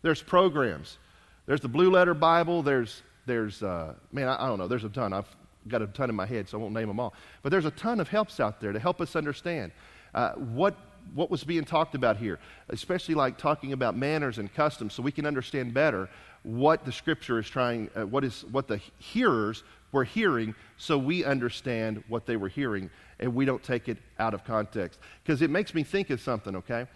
There's 0.01 0.23
programs. 0.23 0.99
There's 1.47 1.61
the 1.61 1.69
Blue 1.69 1.91
Letter 1.91 2.15
Bible. 2.15 2.63
There's, 2.63 3.03
there's 3.27 3.63
uh, 3.63 3.95
man, 4.13 4.29
I, 4.29 4.45
I 4.45 4.47
don't 4.49 4.59
know. 4.59 4.69
There's 4.69 4.85
a 4.85 4.89
ton. 4.89 5.13
I've 5.13 5.29
got 5.69 5.83
a 5.83 5.87
ton 5.87 6.11
in 6.11 6.17
my 6.17 6.27
head, 6.27 6.49
so 6.49 6.59
I 6.59 6.61
won't 6.61 6.75
name 6.75 6.89
them 6.89 6.99
all. 6.99 7.15
But 7.43 7.51
there's 7.51 7.67
a 7.67 7.71
ton 7.71 8.01
of 8.01 8.09
helps 8.09 8.41
out 8.41 8.61
there 8.61 8.73
to 8.73 8.79
help 8.79 9.01
us 9.01 9.17
understand 9.17 9.73
uh, 10.15 10.33
what 10.33 10.75
what 11.15 11.31
was 11.31 11.43
being 11.43 11.65
talked 11.65 11.95
about 11.95 12.17
here, 12.17 12.39
especially 12.69 13.15
like 13.15 13.37
talking 13.37 13.73
about 13.73 13.97
manners 13.97 14.39
and 14.39 14.53
customs, 14.55 14.95
so 14.95 15.03
we 15.03 15.13
can 15.13 15.27
understand 15.27 15.75
better 15.75 16.09
what 16.45 16.85
the 16.85 16.93
Scripture 16.93 17.39
is 17.39 17.49
trying, 17.49 17.91
uh, 17.97 18.07
what 18.07 18.25
is 18.25 18.45
what 18.51 18.69
the 18.69 18.81
hearers 18.99 19.65
were 19.91 20.05
hearing, 20.05 20.55
so 20.77 20.97
we 20.97 21.25
understand 21.25 22.03
what 22.09 22.25
they 22.27 22.37
were 22.37 22.49
hearing, 22.49 22.89
and 23.21 23.35
we 23.35 23.45
don't 23.45 23.63
take 23.63 23.89
it 23.89 23.99
out 24.19 24.33
of 24.33 24.45
context. 24.45 24.99
Because 25.23 25.43
it 25.43 25.51
makes 25.51 25.75
me 25.75 25.83
think 25.83 26.11
of 26.11 26.21
something. 26.21 26.57
Okay, 26.57 26.87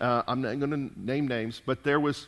uh, 0.00 0.22
I'm 0.26 0.42
not 0.42 0.58
going 0.58 0.70
to 0.70 1.00
name 1.00 1.28
names, 1.28 1.60
but 1.64 1.82
there 1.84 2.00
was. 2.00 2.26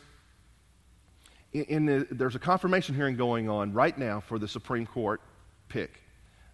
In, 1.52 1.86
the, 1.86 2.06
there's 2.10 2.34
a 2.34 2.38
confirmation 2.38 2.94
hearing 2.94 3.16
going 3.16 3.48
on 3.48 3.72
right 3.72 3.96
now 3.96 4.20
for 4.20 4.38
the 4.38 4.48
Supreme 4.48 4.86
Court 4.86 5.20
pick, 5.68 6.02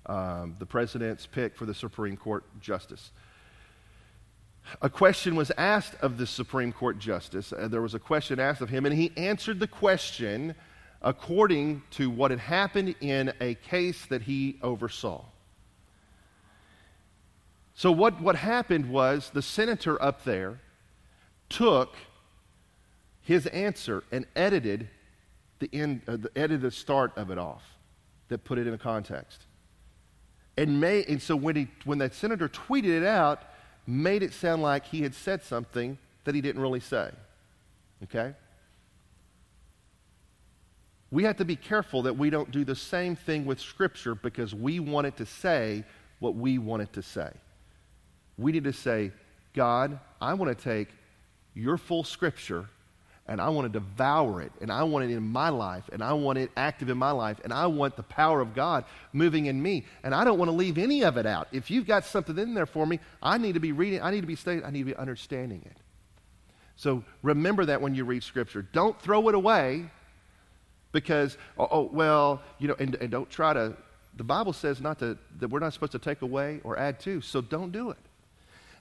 um, 0.07 0.57
the 0.59 0.67
president's 0.67 1.27
pick 1.27 1.57
for 1.57 1.67
the 1.67 1.75
Supreme 1.75 2.17
Court 2.17 2.45
justice 2.61 3.11
a 4.83 4.91
question 4.91 5.37
was 5.37 5.51
asked 5.57 5.95
of 6.01 6.17
the 6.19 6.27
Supreme 6.27 6.73
Court 6.73 6.99
justice. 6.99 7.53
Uh, 7.53 7.69
there 7.69 7.83
was 7.83 7.95
a 7.95 7.99
question 7.99 8.41
asked 8.41 8.61
of 8.61 8.71
him, 8.71 8.87
and 8.87 8.95
he 8.95 9.13
answered 9.17 9.61
the 9.61 9.67
question 9.67 10.55
according 11.03 11.83
to 11.91 12.09
what 12.09 12.31
had 12.31 12.41
happened 12.41 12.95
in 13.01 13.33
a 13.41 13.55
case 13.55 14.07
that 14.07 14.23
he 14.23 14.59
oversaw. 14.63 15.25
So, 17.75 17.91
what, 17.93 18.21
what 18.21 18.37
happened 18.37 18.89
was 18.89 19.31
the 19.31 19.43
senator 19.43 20.01
up 20.01 20.25
there 20.25 20.61
took 21.49 21.95
his 23.25 23.47
answer 23.49 24.05
and 24.13 24.27
edited 24.37 24.89
the, 25.59 25.69
end, 25.73 26.03
uh, 26.07 26.17
the, 26.17 26.31
edited 26.37 26.61
the 26.61 26.71
start 26.71 27.13
of 27.17 27.31
it 27.31 27.39
off 27.39 27.63
that 28.29 28.45
put 28.45 28.59
it 28.59 28.67
in 28.67 28.75
a 28.75 28.79
context. 28.79 29.43
And, 30.57 30.81
may, 30.81 31.05
and 31.05 31.21
so 31.21 31.35
when, 31.35 31.57
he, 31.57 31.69
when 31.85 31.99
that 31.99 32.15
senator 32.15 32.49
tweeted 32.49 33.01
it 33.01 33.05
out, 33.05 33.43
made 33.87 34.23
it 34.23 34.33
sound 34.33 34.63
like 34.63 34.87
he 34.87 35.03
had 35.03 35.15
said 35.15 35.43
something 35.43 35.99
that 36.25 36.35
he 36.35 36.41
didn't 36.41 36.61
really 36.61 36.81
say. 36.81 37.11
Okay? 38.05 38.35
We 41.11 41.25
have 41.25 41.39
to 41.39 41.45
be 41.45 41.57
careful 41.57 42.03
that 42.03 42.17
we 42.17 42.29
don't 42.29 42.51
do 42.51 42.65
the 42.65 42.77
same 42.77 43.17
thing 43.17 43.47
with 43.47 43.59
Scripture 43.59 44.15
because 44.15 44.55
we 44.55 44.81
want 44.81 45.07
it 45.07 45.17
to 45.17 45.27
say 45.27 45.85
what 46.19 46.35
we 46.35 46.59
want 46.59 46.83
it 46.83 46.93
to 46.93 47.03
say. 47.03 47.31
We 48.37 48.53
need 48.53 48.65
to 48.65 48.73
say, 48.73 49.13
God, 49.55 49.99
I 50.21 50.35
want 50.35 50.57
to 50.57 50.63
take 50.63 50.89
your 51.55 51.79
full 51.79 52.05
Scripture 52.05 52.69
and 53.27 53.41
I 53.41 53.49
want 53.49 53.73
to 53.73 53.79
devour 53.79 54.43
it, 54.43 54.53
and 54.61 54.71
I 54.71 54.83
want 54.83 55.11
it 55.11 55.15
in 55.15 55.23
my 55.23 55.49
life, 55.49 55.85
and 55.93 56.03
I 56.03 56.13
want 56.13 56.39
it 56.39 56.51
active 56.57 56.91
in 56.91 56.99
my 56.99 57.11
life, 57.11 57.41
and 57.43 57.53
I 57.53 57.67
want 57.67 57.97
the 57.97 58.03
power 58.03 58.41
of 58.41 58.55
God 58.55 58.85
moving 59.13 59.47
in 59.47 59.63
me, 59.63 59.87
and 60.03 60.15
I 60.15 60.25
don't 60.25 60.39
want 60.39 60.51
to 60.51 60.57
leave 60.57 60.77
any 60.77 61.05
of 61.05 61.17
it 61.17 61.25
out. 61.25 61.49
If 61.51 61.71
you've 61.71 61.87
got 61.87 62.05
something 62.05 62.39
in 62.39 62.53
there 62.53 62.67
for 62.67 62.87
me, 62.87 63.01
I 63.23 63.39
need 63.39 63.55
to 63.55 63.61
be 63.61 63.73
reading, 63.73 64.03
I 64.03 64.11
need 64.11 64.21
to 64.21 64.27
be 64.27 64.37
studying, 64.37 64.65
I 64.65 64.71
need 64.71 64.81
to 64.81 64.85
be 64.85 64.97
understanding 64.97 65.63
it. 65.65 65.79
So 66.77 67.05
remember 67.23 67.65
that 67.67 67.81
when 67.81 67.95
you 67.95 68.05
read 68.05 68.23
Scripture. 68.23 68.63
Don't 68.63 69.01
throw 69.01 69.29
it 69.29 69.35
away 69.35 69.87
because, 70.93 71.39
oh, 71.57 71.69
oh 71.71 71.91
well, 71.93 72.43
you 72.59 72.69
know, 72.69 72.77
and, 72.79 72.95
and 72.97 73.11
don't 73.11 73.31
try 73.31 73.55
to, 73.55 73.75
the 74.17 74.25
Bible 74.25 74.53
says 74.53 74.81
not 74.81 74.99
to, 74.99 75.17
that 75.39 75.49
we're 75.49 75.61
not 75.61 75.73
supposed 75.73 75.93
to 75.93 75.99
take 75.99 76.23
away 76.23 76.61
or 76.63 76.79
add 76.79 77.01
to, 77.01 77.21
so 77.21 77.41
don't 77.41 77.73
do 77.73 77.91
it. 77.91 77.99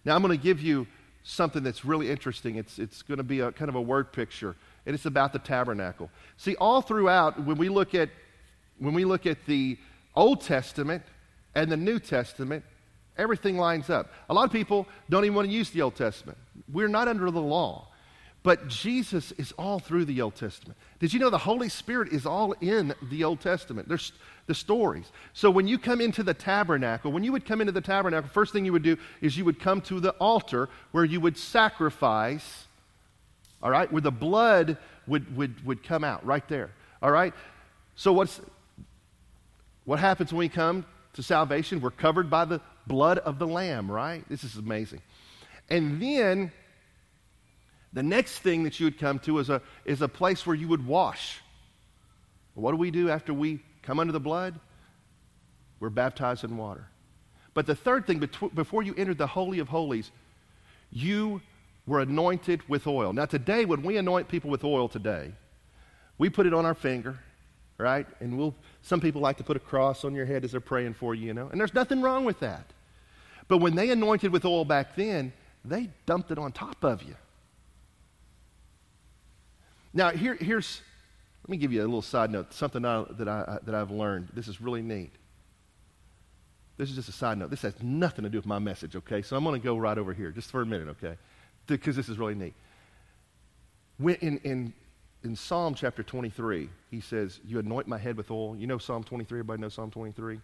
Now, 0.05 0.15
I'm 0.15 0.21
going 0.21 0.37
to 0.37 0.43
give 0.43 0.59
you 0.59 0.85
something 1.23 1.63
that's 1.63 1.85
really 1.85 2.09
interesting. 2.09 2.55
It's, 2.57 2.79
it's 2.79 3.01
going 3.01 3.17
to 3.17 3.23
be 3.23 3.39
a 3.39 3.51
kind 3.51 3.69
of 3.69 3.75
a 3.75 3.81
word 3.81 4.11
picture, 4.11 4.55
and 4.85 4.93
it's 4.93 5.05
about 5.05 5.33
the 5.33 5.39
tabernacle. 5.39 6.09
See, 6.37 6.55
all 6.55 6.81
throughout, 6.81 7.41
when 7.43 7.57
we 7.57 7.69
look 7.69 7.95
at, 7.95 8.09
when 8.77 8.93
we 8.93 9.05
look 9.05 9.25
at 9.25 9.45
the 9.45 9.77
Old 10.15 10.41
Testament 10.41 11.03
and 11.55 11.71
the 11.71 11.77
New 11.77 11.99
Testament, 11.99 12.63
everything 13.17 13.57
lines 13.57 13.89
up. 13.89 14.11
A 14.29 14.33
lot 14.33 14.45
of 14.45 14.51
people 14.51 14.87
don't 15.09 15.23
even 15.23 15.35
want 15.35 15.47
to 15.47 15.53
use 15.53 15.69
the 15.69 15.81
Old 15.81 15.95
Testament. 15.95 16.37
We're 16.71 16.87
not 16.87 17.07
under 17.07 17.31
the 17.31 17.41
law. 17.41 17.87
But 18.43 18.67
Jesus 18.67 19.31
is 19.33 19.53
all 19.53 19.79
through 19.79 20.05
the 20.05 20.21
Old 20.21 20.35
Testament. 20.35 20.77
Did 20.99 21.13
you 21.13 21.19
know 21.19 21.29
the 21.29 21.37
Holy 21.37 21.69
Spirit 21.69 22.11
is 22.11 22.25
all 22.25 22.51
in 22.59 22.93
the 23.09 23.23
Old 23.23 23.39
Testament? 23.39 23.87
There's 23.87 24.11
the 24.47 24.53
stories. 24.53 25.09
So 25.31 25.49
when 25.49 25.67
you 25.67 25.79
come 25.79 26.01
into 26.01 26.23
the 26.23 26.33
tabernacle, 26.33 27.11
when 27.13 27.23
you 27.23 27.31
would 27.31 27.45
come 27.45 27.61
into 27.61 27.71
the 27.71 27.81
tabernacle, 27.81 28.29
first 28.29 28.51
thing 28.51 28.65
you 28.65 28.73
would 28.73 28.83
do 28.83 28.97
is 29.21 29.37
you 29.37 29.45
would 29.45 29.61
come 29.61 29.79
to 29.81 30.01
the 30.01 30.11
altar 30.11 30.67
where 30.91 31.05
you 31.05 31.21
would 31.21 31.37
sacrifice, 31.37 32.65
all 33.61 33.71
right, 33.71 33.89
where 33.89 34.01
the 34.01 34.11
blood 34.11 34.77
would, 35.07 35.35
would, 35.37 35.65
would 35.65 35.81
come 35.81 36.03
out 36.03 36.25
right 36.25 36.47
there. 36.49 36.71
All 37.01 37.11
right? 37.11 37.33
So 37.95 38.11
what's 38.11 38.41
what 39.85 39.99
happens 39.99 40.31
when 40.31 40.39
we 40.39 40.49
come 40.49 40.85
to 41.13 41.23
salvation? 41.23 41.81
We're 41.81 41.91
covered 41.91 42.29
by 42.29 42.45
the 42.45 42.61
blood 42.87 43.19
of 43.19 43.37
the 43.37 43.47
Lamb, 43.47 43.91
right? 43.91 44.23
This 44.29 44.43
is 44.43 44.55
amazing. 44.55 45.01
And 45.69 46.01
then 46.01 46.51
the 47.93 48.03
next 48.03 48.39
thing 48.39 48.63
that 48.63 48.79
you 48.79 48.87
would 48.87 48.97
come 48.97 49.19
to 49.19 49.39
is 49.39 49.49
a, 49.49 49.61
is 49.85 50.01
a 50.01 50.07
place 50.07 50.45
where 50.45 50.55
you 50.55 50.67
would 50.67 50.85
wash. 50.85 51.41
What 52.55 52.71
do 52.71 52.77
we 52.77 52.91
do 52.91 53.09
after 53.09 53.33
we 53.33 53.59
come 53.83 53.99
under 53.99 54.11
the 54.11 54.19
blood? 54.19 54.59
We're 55.79 55.89
baptized 55.89 56.43
in 56.43 56.57
water. 56.57 56.87
But 57.53 57.67
the 57.67 57.75
third 57.75 58.07
thing, 58.07 58.27
before 58.55 58.83
you 58.83 58.95
entered 58.97 59.19
the 59.19 59.27
Holy 59.27 59.59
of 59.59 59.67
Holies, 59.67 60.11
you 60.91 61.41
were 61.85 61.99
anointed 61.99 62.67
with 62.67 62.87
oil. 62.87 63.13
Now, 63.13 63.25
today, 63.25 63.65
when 63.65 63.83
we 63.83 63.97
anoint 63.97 64.27
people 64.27 64.49
with 64.49 64.63
oil 64.63 64.87
today, 64.87 65.33
we 66.17 66.29
put 66.29 66.47
it 66.47 66.53
on 66.53 66.65
our 66.65 66.73
finger, 66.73 67.19
right? 67.77 68.07
And 68.19 68.37
we'll, 68.37 68.55
some 68.81 69.01
people 69.01 69.21
like 69.21 69.37
to 69.37 69.43
put 69.43 69.57
a 69.57 69.59
cross 69.59 70.03
on 70.05 70.15
your 70.15 70.25
head 70.25 70.43
as 70.43 70.51
they're 70.51 70.61
praying 70.61 70.93
for 70.93 71.13
you, 71.13 71.27
you 71.27 71.33
know? 71.33 71.49
And 71.49 71.59
there's 71.59 71.73
nothing 71.73 72.01
wrong 72.01 72.25
with 72.25 72.39
that. 72.39 72.65
But 73.47 73.57
when 73.57 73.75
they 73.75 73.89
anointed 73.89 74.31
with 74.31 74.45
oil 74.45 74.65
back 74.65 74.95
then, 74.95 75.33
they 75.65 75.89
dumped 76.05 76.31
it 76.31 76.37
on 76.37 76.51
top 76.51 76.83
of 76.83 77.03
you. 77.03 77.15
Now, 79.93 80.09
here, 80.09 80.35
here's, 80.35 80.81
let 81.43 81.49
me 81.49 81.57
give 81.57 81.71
you 81.71 81.81
a 81.81 81.85
little 81.85 82.01
side 82.01 82.31
note, 82.31 82.53
something 82.53 82.83
I, 82.83 83.05
that, 83.11 83.27
I, 83.27 83.59
that 83.63 83.75
I've 83.75 83.91
learned. 83.91 84.29
This 84.33 84.47
is 84.47 84.59
really 84.59 84.81
neat. 84.81 85.11
This 86.77 86.89
is 86.89 86.95
just 86.95 87.09
a 87.09 87.13
side 87.13 87.37
note. 87.37 87.49
This 87.49 87.61
has 87.61 87.81
nothing 87.81 88.23
to 88.23 88.29
do 88.29 88.37
with 88.37 88.47
my 88.47 88.59
message, 88.59 88.95
okay? 88.95 89.21
So 89.21 89.35
I'm 89.37 89.43
going 89.43 89.59
to 89.59 89.63
go 89.63 89.77
right 89.77 89.97
over 89.97 90.13
here 90.13 90.31
just 90.31 90.49
for 90.49 90.61
a 90.61 90.65
minute, 90.65 90.87
okay? 90.89 91.17
Because 91.67 91.95
this 91.95 92.09
is 92.09 92.17
really 92.17 92.35
neat. 92.35 92.55
When, 93.97 94.15
in, 94.15 94.39
in 94.39 94.73
in 95.23 95.35
Psalm 95.35 95.73
chapter 95.73 96.03
23, 96.03 96.69
he 96.91 96.99
says, 96.99 97.39
You 97.45 97.59
anoint 97.59 97.87
my 97.87 97.97
head 97.97 98.17
with 98.17 98.29
oil. 98.29 98.55
You 98.57 98.67
know 98.67 98.77
Psalm 98.77 99.03
23? 99.03 99.39
Everybody 99.39 99.61
knows 99.61 99.73
Psalm 99.73 99.89
23? 99.89 100.39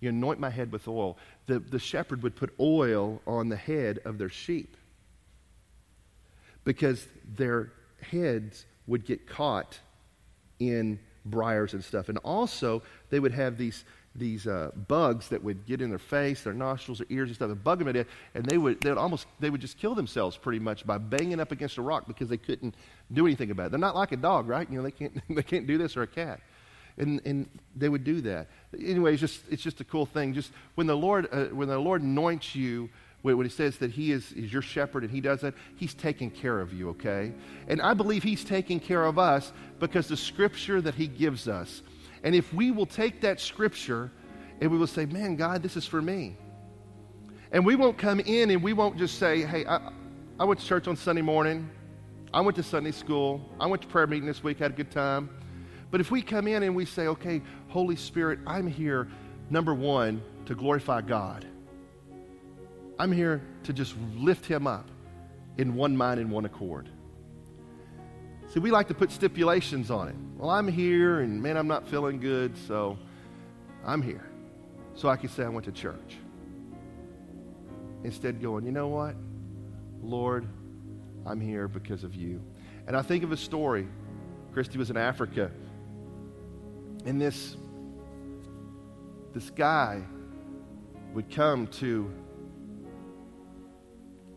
You 0.00 0.08
anoint 0.08 0.38
my 0.38 0.50
head 0.50 0.70
with 0.70 0.86
oil. 0.86 1.16
The, 1.46 1.58
the 1.58 1.78
shepherd 1.78 2.22
would 2.22 2.36
put 2.36 2.52
oil 2.60 3.22
on 3.26 3.48
the 3.48 3.56
head 3.56 4.00
of 4.04 4.18
their 4.18 4.28
sheep 4.28 4.76
because 6.64 7.06
their 7.36 7.72
heads 8.00 8.66
would 8.86 9.04
get 9.04 9.26
caught 9.26 9.78
in 10.58 10.98
briars 11.24 11.74
and 11.74 11.84
stuff. 11.84 12.08
And 12.08 12.18
also, 12.18 12.82
they 13.10 13.20
would 13.20 13.32
have 13.32 13.56
these, 13.56 13.84
these 14.14 14.46
uh, 14.46 14.70
bugs 14.88 15.28
that 15.28 15.42
would 15.42 15.66
get 15.66 15.80
in 15.80 15.90
their 15.90 15.98
face, 15.98 16.42
their 16.42 16.52
nostrils, 16.52 16.98
their 16.98 17.06
ears 17.10 17.28
and 17.28 17.36
stuff, 17.36 17.50
and 17.50 17.62
bug 17.62 17.78
them 17.78 17.86
to 17.86 17.92
death. 17.92 18.06
And 18.34 18.44
they 18.44 18.58
would, 18.58 18.80
they 18.80 18.90
would 18.90 18.98
almost, 18.98 19.26
they 19.40 19.50
would 19.50 19.60
just 19.60 19.78
kill 19.78 19.94
themselves 19.94 20.36
pretty 20.36 20.58
much 20.58 20.86
by 20.86 20.98
banging 20.98 21.40
up 21.40 21.52
against 21.52 21.78
a 21.78 21.82
rock 21.82 22.06
because 22.06 22.28
they 22.28 22.36
couldn't 22.36 22.74
do 23.12 23.26
anything 23.26 23.50
about 23.50 23.66
it. 23.66 23.70
They're 23.70 23.80
not 23.80 23.96
like 23.96 24.12
a 24.12 24.16
dog, 24.16 24.48
right? 24.48 24.68
You 24.70 24.78
know, 24.78 24.82
they 24.82 24.90
can't, 24.90 25.20
they 25.30 25.42
can't 25.42 25.66
do 25.66 25.78
this 25.78 25.96
or 25.96 26.02
a 26.02 26.06
cat. 26.06 26.40
And, 26.98 27.22
and 27.24 27.48
they 27.74 27.88
would 27.88 28.04
do 28.04 28.20
that. 28.22 28.48
Anyway, 28.78 29.12
it's 29.12 29.20
just, 29.20 29.40
it's 29.50 29.62
just 29.62 29.80
a 29.80 29.84
cool 29.84 30.04
thing. 30.04 30.34
Just 30.34 30.52
when 30.74 30.86
the 30.86 30.96
Lord, 30.96 31.26
uh, 31.32 31.44
when 31.46 31.68
the 31.68 31.78
Lord 31.78 32.02
anoints 32.02 32.54
you, 32.54 32.90
when 33.22 33.46
he 33.46 33.50
says 33.50 33.78
that 33.78 33.92
he 33.92 34.10
is, 34.10 34.32
is 34.32 34.52
your 34.52 34.62
shepherd 34.62 35.04
and 35.04 35.12
he 35.12 35.20
does 35.20 35.40
that, 35.42 35.54
he's 35.76 35.94
taking 35.94 36.30
care 36.30 36.58
of 36.60 36.72
you, 36.72 36.90
okay? 36.90 37.32
And 37.68 37.80
I 37.80 37.94
believe 37.94 38.22
he's 38.22 38.44
taking 38.44 38.80
care 38.80 39.04
of 39.04 39.18
us 39.18 39.52
because 39.78 40.08
the 40.08 40.16
scripture 40.16 40.80
that 40.80 40.94
he 40.94 41.06
gives 41.06 41.46
us. 41.46 41.82
And 42.24 42.34
if 42.34 42.52
we 42.52 42.70
will 42.72 42.86
take 42.86 43.20
that 43.20 43.40
scripture 43.40 44.10
and 44.60 44.70
we 44.70 44.76
will 44.78 44.88
say, 44.88 45.06
man, 45.06 45.36
God, 45.36 45.62
this 45.62 45.76
is 45.76 45.86
for 45.86 46.02
me. 46.02 46.36
And 47.52 47.64
we 47.64 47.76
won't 47.76 47.96
come 47.96 48.18
in 48.20 48.50
and 48.50 48.62
we 48.62 48.72
won't 48.72 48.98
just 48.98 49.18
say, 49.18 49.42
hey, 49.42 49.66
I, 49.66 49.90
I 50.40 50.44
went 50.44 50.58
to 50.60 50.66
church 50.66 50.88
on 50.88 50.96
Sunday 50.96 51.22
morning. 51.22 51.70
I 52.34 52.40
went 52.40 52.56
to 52.56 52.62
Sunday 52.62 52.92
school. 52.92 53.40
I 53.60 53.66
went 53.66 53.82
to 53.82 53.88
prayer 53.88 54.06
meeting 54.06 54.26
this 54.26 54.42
week, 54.42 54.58
had 54.58 54.72
a 54.72 54.74
good 54.74 54.90
time. 54.90 55.30
But 55.90 56.00
if 56.00 56.10
we 56.10 56.22
come 56.22 56.48
in 56.48 56.62
and 56.62 56.74
we 56.74 56.86
say, 56.86 57.06
okay, 57.08 57.42
Holy 57.68 57.96
Spirit, 57.96 58.40
I'm 58.46 58.66
here, 58.66 59.08
number 59.50 59.74
one, 59.74 60.22
to 60.46 60.54
glorify 60.54 61.02
God. 61.02 61.46
I'm 62.98 63.12
here 63.12 63.42
to 63.64 63.72
just 63.72 63.94
lift 64.16 64.46
him 64.46 64.66
up 64.66 64.88
in 65.58 65.74
one 65.74 65.96
mind 65.96 66.20
and 66.20 66.30
one 66.30 66.44
accord. 66.44 66.88
See, 68.48 68.60
we 68.60 68.70
like 68.70 68.88
to 68.88 68.94
put 68.94 69.10
stipulations 69.10 69.90
on 69.90 70.08
it. 70.08 70.14
Well, 70.36 70.50
I'm 70.50 70.68
here, 70.68 71.20
and 71.20 71.42
man, 71.42 71.56
I'm 71.56 71.68
not 71.68 71.86
feeling 71.88 72.20
good, 72.20 72.56
so 72.66 72.98
I'm 73.84 74.02
here. 74.02 74.28
So 74.94 75.08
I 75.08 75.16
can 75.16 75.30
say 75.30 75.44
I 75.44 75.48
went 75.48 75.64
to 75.64 75.72
church. 75.72 76.18
Instead, 78.04 78.42
going, 78.42 78.66
you 78.66 78.72
know 78.72 78.88
what? 78.88 79.14
Lord, 80.02 80.46
I'm 81.24 81.40
here 81.40 81.68
because 81.68 82.04
of 82.04 82.14
you. 82.14 82.42
And 82.86 82.96
I 82.96 83.02
think 83.02 83.24
of 83.24 83.32
a 83.32 83.36
story. 83.36 83.88
Christy 84.52 84.76
was 84.76 84.90
in 84.90 84.98
Africa, 84.98 85.50
and 87.06 87.20
this, 87.20 87.56
this 89.32 89.48
guy 89.48 90.02
would 91.14 91.30
come 91.30 91.68
to 91.68 92.12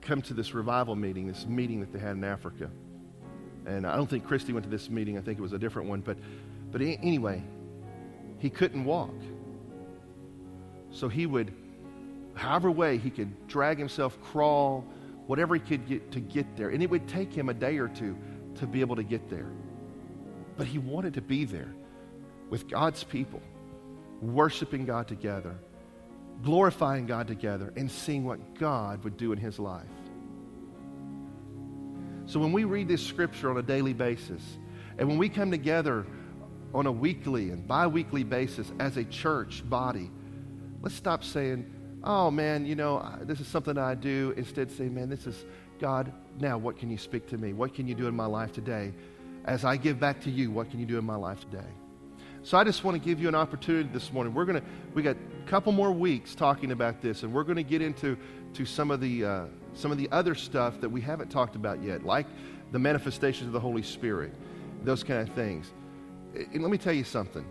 come 0.06 0.22
to 0.24 0.34
this 0.34 0.54
revival 0.54 0.96
meeting, 0.96 1.28
this 1.28 1.46
meeting 1.46 1.80
that 1.82 1.92
they 1.92 2.00
had 2.00 2.16
in 2.16 2.24
Africa. 2.24 2.70
And 3.66 3.86
I 3.86 3.96
don't 3.96 4.10
think 4.10 4.26
Christy 4.26 4.54
went 4.54 4.64
to 4.64 4.70
this 4.70 4.90
meeting. 4.90 5.18
I 5.18 5.22
think 5.22 5.40
it 5.40 5.42
was 5.42 5.54
a 5.54 5.60
different 5.60 5.90
one. 5.90 6.02
But, 6.02 6.18
but 6.72 6.82
anyway, 6.82 7.44
he 8.38 8.50
couldn't 8.50 8.86
walk. 8.86 9.16
So 10.92 11.10
he 11.10 11.26
would, 11.26 11.52
however 12.36 12.72
way 12.72 12.98
he 12.98 13.10
could 13.10 13.48
drag 13.48 13.78
himself, 13.78 14.22
crawl, 14.22 14.86
whatever 15.28 15.56
he 15.56 15.62
could 15.62 15.88
get 15.88 16.12
to 16.12 16.20
get 16.20 16.56
there. 16.56 16.70
And 16.70 16.84
it 16.84 16.90
would 16.90 17.08
take 17.08 17.34
him 17.34 17.50
a 17.50 17.54
day 17.54 17.78
or 17.78 17.88
two 17.88 18.16
to 18.56 18.68
be 18.68 18.82
able 18.82 18.96
to 18.96 19.04
get 19.04 19.30
there. 19.30 19.50
But 20.58 20.68
he 20.68 20.78
wanted 20.78 21.16
to 21.16 21.22
be 21.22 21.44
there 21.44 21.74
with 22.50 22.70
God's 22.70 23.04
people, 23.04 23.42
worshiping 24.22 24.86
God 24.86 25.08
together, 25.08 25.56
glorifying 26.44 27.08
God 27.08 27.28
together, 27.28 27.74
and 27.76 27.90
seeing 27.90 28.24
what 28.24 28.58
God 28.58 29.04
would 29.04 29.18
do 29.18 29.32
in 29.32 29.38
his 29.38 29.60
life. 29.60 29.86
So 32.36 32.42
when 32.42 32.52
we 32.52 32.66
read 32.66 32.90
this 32.90 33.02
scripture 33.02 33.50
on 33.50 33.56
a 33.56 33.62
daily 33.62 33.94
basis, 33.94 34.42
and 34.98 35.08
when 35.08 35.18
we 35.18 35.30
come 35.30 35.52
together 35.52 36.06
on 36.74 36.86
a 36.86 36.92
weekly 36.92 37.52
and 37.52 37.66
bi 37.66 37.88
weekly 37.88 38.26
basis 38.26 38.74
as 38.78 38.98
a 38.98 39.06
church 39.06 39.64
body, 39.70 40.12
let's 40.82 40.96
stop 40.96 41.24
saying, 41.24 41.74
oh 42.04 42.30
man, 42.30 42.66
you 42.66 42.76
know, 42.76 43.10
this 43.22 43.40
is 43.40 43.48
something 43.48 43.78
I 43.78 43.96
do. 43.96 44.34
Instead, 44.36 44.70
say, 44.70 44.90
man, 44.90 45.08
this 45.08 45.28
is 45.28 45.46
God. 45.80 46.12
Now, 46.38 46.58
what 46.58 46.78
can 46.78 46.92
you 46.92 46.98
speak 46.98 47.26
to 47.28 47.38
me? 47.38 47.54
What 47.54 47.74
can 47.74 47.88
you 47.88 47.96
do 47.96 48.06
in 48.06 48.14
my 48.14 48.26
life 48.26 48.52
today? 48.52 48.92
As 49.46 49.64
I 49.64 49.78
give 49.78 49.98
back 49.98 50.20
to 50.24 50.30
you, 50.30 50.52
what 50.52 50.70
can 50.70 50.82
you 50.82 50.86
do 50.86 51.00
in 51.00 51.06
my 51.06 51.16
life 51.16 51.40
today? 51.40 51.70
So 52.44 52.58
I 52.58 52.66
just 52.66 52.84
want 52.84 53.02
to 53.02 53.10
give 53.10 53.22
you 53.22 53.30
an 53.30 53.36
opportunity 53.36 53.88
this 53.94 54.12
morning. 54.12 54.34
We're 54.34 54.44
going 54.44 54.60
to, 54.60 54.68
we 54.94 55.04
got 55.04 55.16
a 55.16 55.50
couple 55.50 55.72
more 55.72 55.94
weeks 55.94 56.36
talking 56.36 56.74
about 56.74 57.02
this, 57.02 57.24
and 57.24 57.32
we're 57.32 57.46
going 57.46 57.56
to 57.56 57.64
get 57.64 57.82
into 57.82 58.18
to 58.56 58.66
some 58.66 58.92
of 58.92 59.00
the, 59.00 59.24
uh, 59.24 59.46
some 59.76 59.92
of 59.92 59.98
the 59.98 60.10
other 60.12 60.34
stuff 60.34 60.82
that 60.82 60.90
we 60.90 61.02
haven't 61.02 61.30
talked 61.30 61.56
about 61.56 61.84
yet, 61.84 62.04
like 62.04 62.26
the 62.72 62.80
manifestations 62.80 63.48
of 63.48 63.54
the 63.54 63.60
Holy 63.60 63.84
Spirit, 63.84 64.34
those 64.84 65.04
kind 65.04 65.28
of 65.28 65.34
things. 65.36 65.72
And 66.34 66.62
let 66.62 66.72
me 66.72 66.78
tell 66.78 66.94
you 66.94 67.04
something. 67.04 67.46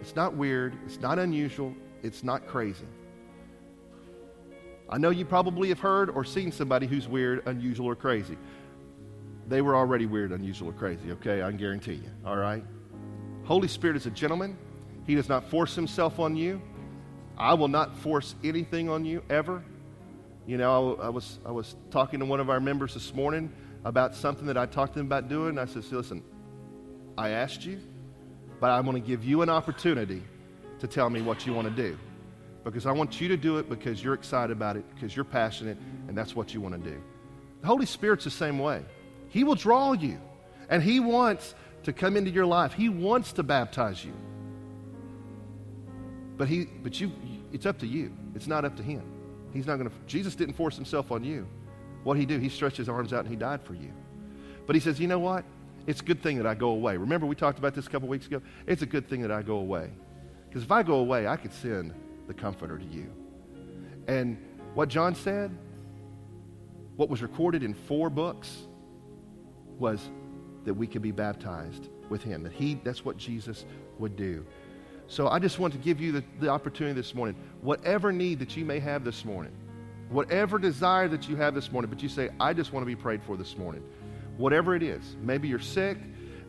It's 0.00 0.16
not 0.16 0.34
weird. 0.34 0.74
It's 0.84 1.00
not 1.00 1.18
unusual. 1.18 1.74
It's 2.02 2.24
not 2.24 2.46
crazy. 2.46 2.86
I 4.88 4.98
know 4.98 5.10
you 5.10 5.24
probably 5.24 5.68
have 5.68 5.80
heard 5.80 6.10
or 6.10 6.24
seen 6.24 6.52
somebody 6.52 6.86
who's 6.86 7.08
weird, 7.08 7.46
unusual, 7.46 7.86
or 7.86 7.96
crazy. 7.96 8.38
They 9.48 9.60
were 9.60 9.74
already 9.74 10.06
weird, 10.06 10.32
unusual, 10.32 10.70
or 10.70 10.72
crazy, 10.72 11.12
okay? 11.12 11.42
I 11.42 11.50
guarantee 11.52 11.94
you, 11.94 12.10
all 12.24 12.36
right? 12.36 12.64
Holy 13.44 13.68
Spirit 13.68 13.96
is 13.96 14.06
a 14.06 14.10
gentleman. 14.10 14.56
He 15.06 15.14
does 15.14 15.28
not 15.28 15.48
force 15.48 15.74
himself 15.74 16.18
on 16.18 16.36
you. 16.36 16.60
I 17.38 17.54
will 17.54 17.68
not 17.68 17.96
force 17.98 18.34
anything 18.44 18.88
on 18.88 19.04
you 19.04 19.22
ever. 19.28 19.62
You 20.46 20.56
know, 20.56 20.96
I, 21.00 21.06
I, 21.06 21.08
was, 21.08 21.38
I 21.44 21.50
was 21.50 21.74
talking 21.90 22.20
to 22.20 22.26
one 22.26 22.40
of 22.40 22.50
our 22.50 22.60
members 22.60 22.94
this 22.94 23.14
morning 23.14 23.52
about 23.84 24.14
something 24.14 24.46
that 24.46 24.56
I 24.56 24.66
talked 24.66 24.92
to 24.94 25.00
them 25.00 25.06
about 25.06 25.28
doing. 25.28 25.50
And 25.50 25.60
I 25.60 25.66
said, 25.66 25.84
listen, 25.90 26.22
I 27.18 27.30
asked 27.30 27.64
you, 27.64 27.80
but 28.60 28.70
I'm 28.70 28.84
going 28.84 29.00
to 29.00 29.06
give 29.06 29.24
you 29.24 29.42
an 29.42 29.48
opportunity 29.48 30.22
to 30.78 30.86
tell 30.86 31.10
me 31.10 31.22
what 31.22 31.46
you 31.46 31.52
want 31.52 31.68
to 31.68 31.74
do. 31.74 31.98
Because 32.64 32.86
I 32.86 32.92
want 32.92 33.20
you 33.20 33.28
to 33.28 33.36
do 33.36 33.58
it 33.58 33.68
because 33.68 34.02
you're 34.02 34.14
excited 34.14 34.50
about 34.50 34.76
it, 34.76 34.84
because 34.94 35.14
you're 35.14 35.24
passionate, 35.24 35.78
and 36.08 36.16
that's 36.16 36.34
what 36.34 36.52
you 36.52 36.60
want 36.60 36.74
to 36.82 36.90
do. 36.90 37.00
The 37.60 37.66
Holy 37.66 37.86
Spirit's 37.86 38.24
the 38.24 38.30
same 38.30 38.58
way. 38.58 38.84
He 39.28 39.44
will 39.44 39.54
draw 39.54 39.92
you, 39.92 40.18
and 40.68 40.82
He 40.82 40.98
wants 40.98 41.54
to 41.84 41.92
come 41.92 42.16
into 42.16 42.30
your 42.30 42.46
life. 42.46 42.72
He 42.72 42.88
wants 42.88 43.32
to 43.34 43.44
baptize 43.44 44.04
you. 44.04 44.12
But 46.36 46.48
he 46.48 46.64
but 46.64 47.00
you 47.00 47.12
it's 47.52 47.64
up 47.66 47.78
to 47.78 47.86
you. 47.86 48.12
It's 48.34 48.46
not 48.46 48.64
up 48.64 48.76
to 48.76 48.82
him. 48.82 49.02
He's 49.56 49.66
not 49.66 49.76
going 49.76 49.88
to 49.88 49.96
Jesus 50.06 50.34
didn't 50.34 50.54
force 50.54 50.76
himself 50.76 51.10
on 51.10 51.24
you. 51.24 51.46
What 52.04 52.16
he 52.16 52.26
do? 52.26 52.38
He 52.38 52.48
stretched 52.48 52.76
his 52.76 52.88
arms 52.88 53.12
out 53.12 53.20
and 53.20 53.28
he 53.28 53.36
died 53.36 53.62
for 53.62 53.74
you. 53.74 53.92
But 54.66 54.76
he 54.76 54.80
says, 54.80 55.00
"You 55.00 55.08
know 55.08 55.18
what? 55.18 55.44
It's 55.86 56.00
a 56.00 56.04
good 56.04 56.22
thing 56.22 56.36
that 56.38 56.46
I 56.46 56.54
go 56.54 56.68
away." 56.70 56.96
Remember 56.96 57.26
we 57.26 57.34
talked 57.34 57.58
about 57.58 57.74
this 57.74 57.86
a 57.86 57.90
couple 57.90 58.08
weeks 58.08 58.26
ago? 58.26 58.40
It's 58.66 58.82
a 58.82 58.86
good 58.86 59.08
thing 59.08 59.22
that 59.22 59.30
I 59.32 59.42
go 59.42 59.56
away. 59.58 59.90
Because 60.48 60.62
if 60.62 60.70
I 60.70 60.82
go 60.82 60.96
away, 60.96 61.26
I 61.26 61.36
could 61.36 61.52
send 61.52 61.94
the 62.26 62.34
comforter 62.34 62.78
to 62.78 62.84
you. 62.84 63.10
And 64.08 64.38
what 64.74 64.88
John 64.88 65.14
said, 65.14 65.56
what 66.96 67.08
was 67.08 67.22
recorded 67.22 67.62
in 67.62 67.74
four 67.74 68.10
books 68.10 68.66
was 69.78 70.10
that 70.64 70.74
we 70.74 70.86
could 70.86 71.02
be 71.02 71.12
baptized 71.12 71.88
with 72.08 72.22
him. 72.22 72.42
That 72.42 72.52
he, 72.52 72.80
that's 72.82 73.04
what 73.04 73.16
Jesus 73.16 73.64
would 73.98 74.16
do. 74.16 74.44
So 75.08 75.28
I 75.28 75.38
just 75.38 75.58
want 75.58 75.72
to 75.72 75.78
give 75.78 76.00
you 76.00 76.12
the, 76.12 76.24
the 76.40 76.48
opportunity 76.48 76.94
this 76.94 77.14
morning. 77.14 77.36
Whatever 77.60 78.12
need 78.12 78.38
that 78.40 78.56
you 78.56 78.64
may 78.64 78.80
have 78.80 79.04
this 79.04 79.24
morning, 79.24 79.52
whatever 80.08 80.58
desire 80.58 81.08
that 81.08 81.28
you 81.28 81.36
have 81.36 81.54
this 81.54 81.70
morning, 81.70 81.90
but 81.90 82.02
you 82.02 82.08
say, 82.08 82.30
I 82.40 82.52
just 82.52 82.72
want 82.72 82.82
to 82.82 82.86
be 82.86 82.96
prayed 82.96 83.22
for 83.22 83.36
this 83.36 83.56
morning. 83.56 83.82
Whatever 84.36 84.74
it 84.74 84.82
is. 84.82 85.16
Maybe 85.22 85.48
you're 85.48 85.58
sick. 85.58 85.98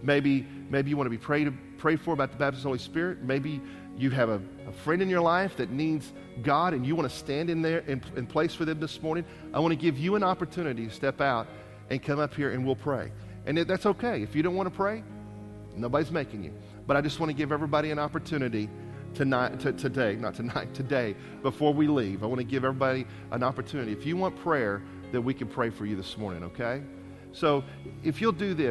Maybe, 0.01 0.45
maybe 0.69 0.89
you 0.89 0.97
want 0.97 1.07
to 1.07 1.11
be 1.11 1.17
prayed, 1.17 1.51
prayed 1.77 1.99
for 1.99 2.13
about 2.13 2.31
the 2.31 2.37
baptism 2.37 2.59
of 2.59 2.63
the 2.63 2.69
Holy 2.69 2.79
Spirit. 2.79 3.23
Maybe 3.23 3.61
you 3.97 4.09
have 4.11 4.29
a, 4.29 4.41
a, 4.67 4.71
friend 4.71 5.01
in 5.01 5.09
your 5.09 5.21
life 5.21 5.57
that 5.57 5.71
needs 5.71 6.13
God 6.43 6.73
and 6.73 6.85
you 6.85 6.95
want 6.95 7.09
to 7.09 7.15
stand 7.15 7.49
in 7.49 7.63
there 7.63 7.79
in, 7.79 8.03
in 8.15 8.27
place 8.27 8.53
for 8.53 8.63
them 8.63 8.79
this 8.79 9.01
morning. 9.01 9.25
I 9.53 9.59
want 9.59 9.71
to 9.71 9.75
give 9.75 9.97
you 9.97 10.15
an 10.15 10.23
opportunity 10.23 10.85
to 10.85 10.93
step 10.93 11.19
out 11.19 11.47
and 11.89 12.01
come 12.01 12.19
up 12.19 12.35
here 12.35 12.51
and 12.51 12.63
we'll 12.65 12.75
pray. 12.75 13.11
And 13.47 13.57
that's 13.57 13.85
okay. 13.87 14.21
If 14.21 14.35
you 14.35 14.43
don't 14.43 14.55
want 14.55 14.69
to 14.69 14.75
pray, 14.75 15.03
nobody's 15.75 16.11
making 16.11 16.43
you. 16.43 16.53
But 16.87 16.97
I 16.97 17.01
just 17.01 17.19
want 17.19 17.29
to 17.29 17.35
give 17.35 17.51
everybody 17.51 17.91
an 17.91 17.99
opportunity 17.99 18.69
tonight, 19.13 19.59
to, 19.59 19.73
today, 19.73 20.15
not 20.15 20.33
tonight, 20.33 20.73
today, 20.73 21.15
before 21.43 21.73
we 21.73 21.87
leave. 21.87 22.23
I 22.23 22.25
want 22.25 22.39
to 22.39 22.45
give 22.45 22.63
everybody 22.63 23.05
an 23.31 23.43
opportunity. 23.43 23.91
If 23.91 24.05
you 24.05 24.17
want 24.17 24.35
prayer, 24.37 24.81
that 25.11 25.21
we 25.21 25.33
can 25.33 25.47
pray 25.47 25.69
for 25.69 25.85
you 25.85 25.95
this 25.95 26.17
morning, 26.17 26.43
okay? 26.43 26.81
So 27.31 27.63
if 28.03 28.21
you'll 28.21 28.31
do 28.31 28.53
this, 28.53 28.65